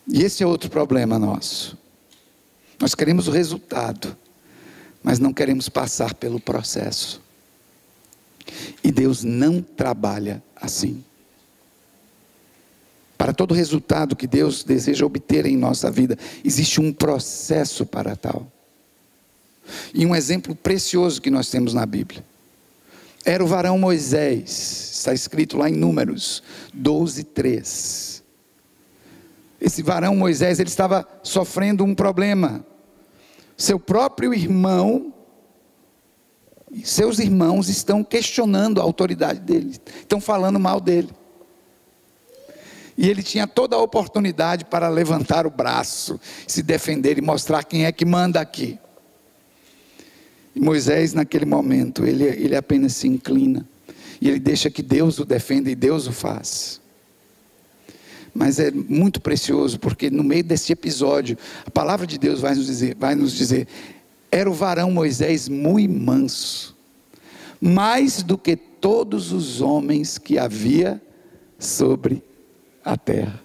E 0.08 0.22
esse 0.24 0.44
é 0.44 0.48
outro 0.48 0.70
problema 0.70 1.18
nosso. 1.18 1.78
Nós 2.80 2.94
queremos 2.94 3.28
o 3.28 3.32
resultado, 3.32 4.16
mas 5.04 5.20
não 5.20 5.34
queremos 5.34 5.68
passar 5.68 6.14
pelo 6.14 6.40
processo. 6.40 7.22
E 8.84 8.92
Deus 8.92 9.24
não 9.24 9.62
trabalha 9.62 10.42
assim. 10.56 11.04
Para 13.18 13.34
todo 13.34 13.54
resultado 13.54 14.16
que 14.16 14.28
Deus 14.28 14.64
deseja 14.64 15.06
obter 15.06 15.45
em 15.45 15.58
nossa 15.58 15.89
vida, 15.89 16.18
existe 16.43 16.80
um 16.80 16.93
processo 16.93 17.86
para 17.86 18.16
tal. 18.16 18.52
E 19.93 20.05
um 20.05 20.16
exemplo 20.16 20.55
precioso 20.55 21.22
que 21.22 21.30
nós 21.30 21.49
temos 21.49 21.74
na 21.74 21.86
Bíblia. 21.86 22.24
Era 23.24 23.43
o 23.43 23.47
varão 23.47 23.78
Moisés, 23.80 24.91
está 24.99 25.13
escrito 25.13 25.57
lá 25.57 25.68
em 25.68 25.74
Números 25.74 26.43
12, 26.74 27.24
3. 27.24 28.24
Esse 29.59 29.82
varão 29.82 30.16
Moisés, 30.16 30.59
ele 30.59 30.70
estava 30.70 31.07
sofrendo 31.24 31.84
um 31.84 31.95
problema. 31.95 32.63
Seu 33.57 33.80
próprio 33.80 34.32
irmão, 34.32 35.11
seus 36.84 37.18
irmãos 37.18 37.68
estão 37.68 38.03
questionando 38.03 38.80
a 38.80 38.84
autoridade 38.84 39.39
dele, 39.39 39.76
estão 40.01 40.22
falando 40.22 40.59
mal 40.59 40.80
dele. 40.80 41.09
E 42.97 43.09
ele 43.09 43.24
tinha 43.24 43.47
toda 43.47 43.76
a 43.76 43.82
oportunidade 43.82 44.66
para 44.66 44.88
levantar 44.88 45.47
o 45.47 45.49
braço, 45.49 46.20
se 46.47 46.61
defender 46.61 47.18
e 47.18 47.22
mostrar 47.22 47.63
quem 47.63 47.86
é 47.86 47.91
que 47.91 48.05
manda 48.05 48.39
aqui. 48.39 48.80
E 50.56 50.60
Moisés, 50.60 51.14
naquele 51.14 51.45
momento, 51.45 52.06
ele, 52.06 52.24
ele 52.24 52.56
apenas 52.56 52.93
se 52.93 53.08
inclina. 53.08 53.68
E 54.22 54.30
ele 54.30 54.39
deixa 54.39 54.70
que 54.70 54.82
Deus 54.82 55.20
o 55.20 55.26
defenda 55.26 55.70
e 55.70 55.76
Deus 55.76 56.08
o 56.08 56.12
faz. 56.12 56.80
Mas 58.34 58.60
é 58.60 58.72
muito 58.72 59.22
precioso, 59.22 59.80
porque 59.80 60.10
no 60.10 60.24
meio 60.24 60.43
desse 60.43 60.72
episódio, 60.72 61.38
a 61.66 61.72
palavra 61.72 62.08
de 62.08 62.18
Deus 62.18 62.39
vai 62.39 62.56
nos 62.56 62.66
dizer, 62.66 62.95
vai 62.97 63.16
nos 63.16 63.34
dizer 63.34 63.68
era 64.36 64.49
o 64.49 64.53
varão 64.53 64.91
Moisés 64.91 65.47
muito 65.47 65.93
manso, 65.93 66.76
mais 67.62 68.22
do 68.22 68.38
que 68.38 68.58
todos 68.58 69.32
os 69.32 69.62
homens 69.62 70.18
que 70.18 70.38
havia 70.38 71.01
sobre 71.58 72.22
a 72.84 72.97
terra. 72.97 73.41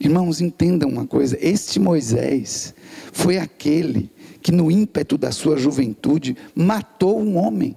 Irmãos, 0.00 0.40
entendam 0.40 0.88
uma 0.88 1.06
coisa: 1.06 1.36
este 1.40 1.78
Moisés 1.78 2.74
foi 3.12 3.36
aquele 3.36 4.10
que, 4.46 4.52
no 4.52 4.70
ímpeto 4.70 5.18
da 5.18 5.32
sua 5.32 5.56
juventude, 5.56 6.36
matou 6.54 7.20
um 7.20 7.36
homem. 7.36 7.74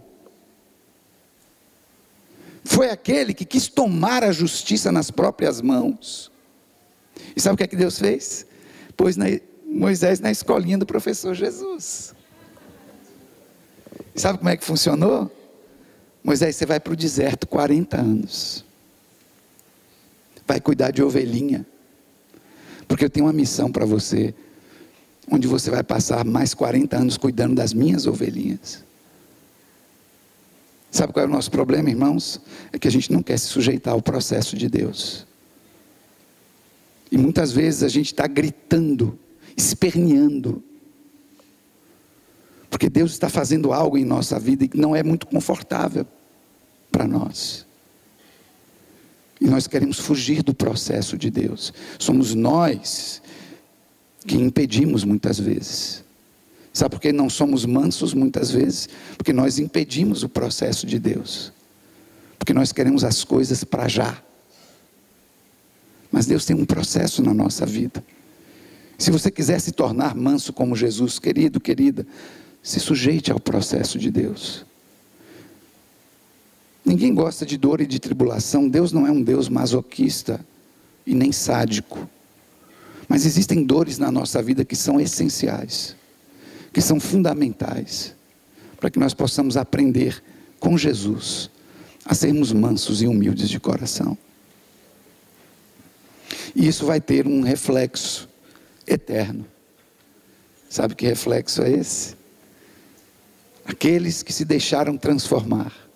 Foi 2.64 2.92
aquele 2.92 3.34
que 3.34 3.44
quis 3.44 3.68
tomar 3.68 4.24
a 4.24 4.32
justiça 4.32 4.92
nas 4.92 5.10
próprias 5.10 5.62
mãos. 5.62 6.32
E 7.36 7.42
sabe 7.42 7.56
o 7.56 7.58
que 7.58 7.64
é 7.64 7.68
que 7.68 7.76
Deus 7.76 7.98
fez? 7.98 8.46
Pôs 8.96 9.18
na, 9.18 9.26
Moisés 9.66 10.20
na 10.20 10.30
escolinha 10.30 10.78
do 10.78 10.86
professor 10.86 11.34
Jesus. 11.34 12.14
E 14.14 14.22
sabe 14.22 14.38
como 14.38 14.52
é 14.52 14.56
que 14.56 14.64
funcionou? 14.64 15.36
Moisés, 16.24 16.56
você 16.56 16.68
vai 16.68 16.80
para 16.80 16.94
o 16.94 16.96
deserto 16.96 17.48
40 17.48 17.98
anos. 17.98 18.64
Vai 20.46 20.62
cuidar 20.62 20.92
de 20.92 21.02
ovelhinha. 21.02 21.66
Porque 22.88 23.06
eu 23.06 23.10
tenho 23.10 23.26
uma 23.26 23.34
missão 23.34 23.72
para 23.72 23.88
você, 23.88 24.36
onde 25.32 25.48
você 25.48 25.70
vai 25.70 25.84
passar 25.84 26.26
mais 26.26 26.54
40 26.54 26.98
anos 26.98 27.18
cuidando 27.18 27.56
das 27.56 27.74
minhas 27.74 28.08
ovelhinhas. 28.08 28.84
Sabe 30.92 31.14
qual 31.14 31.24
é 31.24 31.28
o 31.28 31.32
nosso 31.32 31.52
problema, 31.52 31.90
irmãos? 31.90 32.42
É 32.74 32.80
que 32.80 32.88
a 32.88 32.92
gente 32.92 33.12
não 33.12 33.22
quer 33.22 33.38
se 33.38 33.46
sujeitar 33.46 33.94
ao 33.94 34.02
processo 34.02 34.58
de 34.58 34.68
Deus. 34.68 35.28
E 37.12 37.18
muitas 37.18 37.52
vezes 37.52 37.84
a 37.84 37.88
gente 37.88 38.08
está 38.08 38.26
gritando, 38.26 39.18
esperneando. 39.56 40.64
Porque 42.70 42.90
Deus 42.90 43.12
está 43.12 43.30
fazendo 43.30 43.72
algo 43.72 43.98
em 43.98 44.06
nossa 44.06 44.40
vida 44.40 44.68
que 44.68 44.78
não 44.78 44.96
é 44.96 45.04
muito 45.04 45.28
confortável 45.28 46.06
para 46.92 47.08
nós. 47.08 47.68
E 49.40 49.48
nós 49.48 49.68
queremos 49.68 50.00
fugir 50.00 50.44
do 50.44 50.54
processo 50.54 51.18
de 51.18 51.30
Deus. 51.30 51.72
Somos 51.98 52.34
nós 52.34 53.22
que 54.26 54.36
impedimos 54.36 55.04
muitas 55.04 55.40
vezes. 55.40 56.04
Sabe 56.74 56.92
por 56.92 57.02
que 57.02 57.12
não 57.12 57.30
somos 57.30 57.66
mansos 57.66 58.14
muitas 58.14 58.52
vezes? 58.52 58.90
Porque 59.18 59.34
nós 59.34 59.60
impedimos 59.60 60.24
o 60.24 60.30
processo 60.30 60.86
de 60.86 61.00
Deus. 61.00 61.52
Porque 62.38 62.54
nós 62.54 62.72
queremos 62.72 63.04
as 63.04 63.24
coisas 63.24 63.64
para 63.64 63.88
já. 63.88 64.22
Mas 66.12 66.26
Deus 66.26 66.46
tem 66.46 66.56
um 66.56 66.66
processo 66.66 67.22
na 67.22 67.34
nossa 67.34 67.66
vida. 67.66 68.04
Se 68.98 69.12
você 69.12 69.32
quiser 69.32 69.60
se 69.60 69.72
tornar 69.72 70.16
manso 70.16 70.52
como 70.52 70.76
Jesus, 70.76 71.20
querido, 71.20 71.60
querida, 71.60 72.06
se 72.62 72.80
sujeite 72.80 73.32
ao 73.32 73.40
processo 73.40 73.98
de 73.98 74.12
Deus. 74.12 74.66
Ninguém 76.84 77.14
gosta 77.14 77.46
de 77.46 77.58
dor 77.58 77.82
e 77.82 77.86
de 77.88 78.00
tribulação. 78.00 78.68
Deus 78.68 78.92
não 78.92 79.06
é 79.06 79.12
um 79.12 79.22
Deus 79.22 79.48
masoquista 79.48 80.44
e 81.06 81.14
nem 81.14 81.32
sádico. 81.32 82.10
Mas 83.10 83.26
existem 83.26 83.64
dores 83.64 83.98
na 83.98 84.10
nossa 84.12 84.42
vida 84.42 84.64
que 84.64 84.76
são 84.76 85.02
essenciais, 85.02 85.96
que 86.72 86.80
são 86.80 87.00
fundamentais, 87.00 88.16
para 88.80 88.90
que 88.90 88.98
nós 88.98 89.14
possamos 89.14 89.58
aprender 89.58 90.24
com 90.60 90.78
Jesus 90.78 91.50
a 92.06 92.16
sermos 92.16 92.54
mansos 92.54 93.02
e 93.02 93.08
humildes 93.08 93.50
de 93.50 93.60
coração. 93.60 94.18
E 96.56 96.68
isso 96.68 96.86
vai 96.86 97.02
ter 97.02 97.28
um 97.28 97.42
reflexo 97.42 98.30
eterno. 98.88 99.46
Sabe 100.70 100.94
que 100.96 101.06
reflexo 101.06 101.64
é 101.64 101.72
esse? 101.72 102.16
Aqueles 103.66 104.24
que 104.24 104.32
se 104.32 104.46
deixaram 104.46 104.96
transformar 104.98 105.90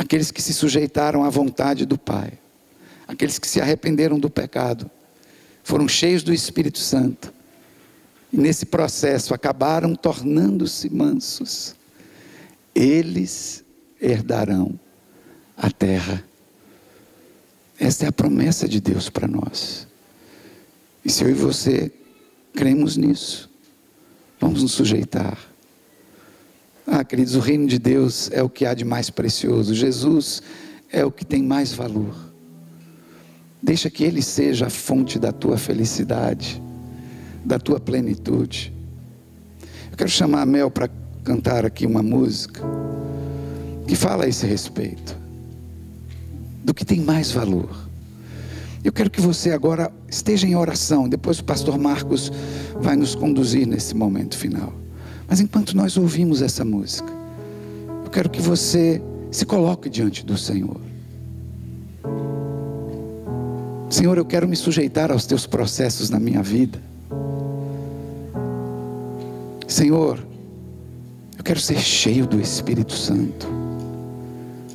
aqueles 0.00 0.30
que 0.30 0.40
se 0.40 0.54
sujeitaram 0.54 1.24
à 1.24 1.28
vontade 1.28 1.84
do 1.84 1.98
Pai, 1.98 2.32
aqueles 3.06 3.38
que 3.38 3.46
se 3.46 3.60
arrependeram 3.60 4.18
do 4.18 4.30
pecado, 4.30 4.90
foram 5.70 5.88
cheios 5.88 6.22
do 6.22 6.34
Espírito 6.34 6.78
Santo, 6.78 7.32
e 8.32 8.36
nesse 8.36 8.66
processo 8.66 9.32
acabaram 9.32 9.94
tornando-se 9.94 10.90
mansos, 10.90 11.74
eles 12.74 13.64
herdarão 14.00 14.78
a 15.56 15.70
terra. 15.70 16.24
Esta 17.78 18.04
é 18.04 18.08
a 18.08 18.12
promessa 18.12 18.68
de 18.68 18.80
Deus 18.80 19.08
para 19.08 19.26
nós. 19.26 19.86
E 21.04 21.10
se 21.10 21.24
eu 21.24 21.30
e 21.30 21.34
você 21.34 21.90
cremos 22.52 22.96
nisso, 22.96 23.48
vamos 24.38 24.62
nos 24.62 24.72
sujeitar 24.72 25.38
ah, 26.92 27.04
queridos, 27.04 27.36
o 27.36 27.38
reino 27.40 27.68
de 27.68 27.78
Deus 27.78 28.28
é 28.32 28.42
o 28.42 28.50
que 28.50 28.66
há 28.66 28.74
de 28.74 28.84
mais 28.84 29.10
precioso. 29.10 29.72
Jesus 29.74 30.42
é 30.90 31.04
o 31.04 31.12
que 31.12 31.24
tem 31.24 31.40
mais 31.40 31.72
valor. 31.72 32.29
Deixa 33.62 33.90
que 33.90 34.04
Ele 34.04 34.22
seja 34.22 34.66
a 34.66 34.70
fonte 34.70 35.18
da 35.18 35.32
tua 35.32 35.58
felicidade, 35.58 36.60
da 37.44 37.58
tua 37.58 37.78
plenitude. 37.78 38.72
Eu 39.90 39.96
quero 39.96 40.10
chamar 40.10 40.42
a 40.42 40.46
Mel 40.46 40.70
para 40.70 40.88
cantar 41.24 41.64
aqui 41.64 41.86
uma 41.86 42.02
música 42.02 42.62
que 43.86 43.94
fala 43.94 44.24
a 44.24 44.28
esse 44.28 44.46
respeito, 44.46 45.16
do 46.64 46.72
que 46.72 46.84
tem 46.84 47.00
mais 47.00 47.32
valor. 47.32 47.90
Eu 48.82 48.92
quero 48.92 49.10
que 49.10 49.20
você 49.20 49.50
agora 49.50 49.92
esteja 50.08 50.46
em 50.46 50.56
oração, 50.56 51.08
depois 51.08 51.38
o 51.38 51.44
pastor 51.44 51.76
Marcos 51.76 52.32
vai 52.80 52.96
nos 52.96 53.14
conduzir 53.14 53.66
nesse 53.66 53.94
momento 53.94 54.38
final. 54.38 54.72
Mas 55.28 55.40
enquanto 55.40 55.76
nós 55.76 55.96
ouvimos 55.96 56.40
essa 56.40 56.64
música, 56.64 57.12
eu 58.04 58.10
quero 58.10 58.30
que 58.30 58.40
você 58.40 59.02
se 59.30 59.44
coloque 59.44 59.90
diante 59.90 60.24
do 60.24 60.38
Senhor. 60.38 60.89
Senhor, 63.90 64.16
eu 64.16 64.24
quero 64.24 64.48
me 64.48 64.56
sujeitar 64.56 65.10
aos 65.10 65.26
teus 65.26 65.46
processos 65.46 66.08
na 66.08 66.18
minha 66.18 66.42
vida. 66.42 66.80
Senhor, 69.66 70.18
eu 71.36 71.44
quero 71.44 71.60
ser 71.60 71.78
cheio 71.78 72.26
do 72.26 72.40
Espírito 72.40 72.94
Santo, 72.94 73.46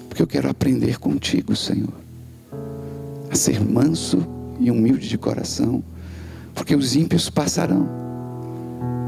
porque 0.07 0.21
eu 0.21 0.27
quero 0.27 0.49
aprender 0.49 0.99
contigo, 0.99 1.55
Senhor, 1.55 1.93
a 3.31 3.35
ser 3.35 3.59
manso 3.59 4.23
e 4.59 4.69
humilde 4.69 5.07
de 5.07 5.17
coração, 5.17 5.83
porque 6.53 6.75
os 6.75 6.95
ímpios 6.95 7.29
passarão 7.29 8.05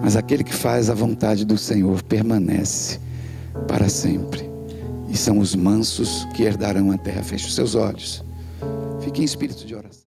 mas 0.01 0.15
aquele 0.15 0.43
que 0.43 0.53
faz 0.53 0.89
a 0.89 0.93
vontade 0.93 1.43
do 1.43 1.57
Senhor 1.57 2.01
permanece 2.03 2.99
para 3.67 3.89
sempre. 3.89 4.49
E 5.09 5.17
são 5.17 5.39
os 5.39 5.55
mansos 5.55 6.25
que 6.35 6.43
herdarão 6.43 6.91
a 6.91 6.97
terra. 6.97 7.23
Feche 7.23 7.47
os 7.47 7.55
seus 7.55 7.75
olhos. 7.75 8.23
Fique 9.01 9.21
em 9.21 9.25
espírito 9.25 9.65
de 9.65 9.75
oração. 9.75 9.87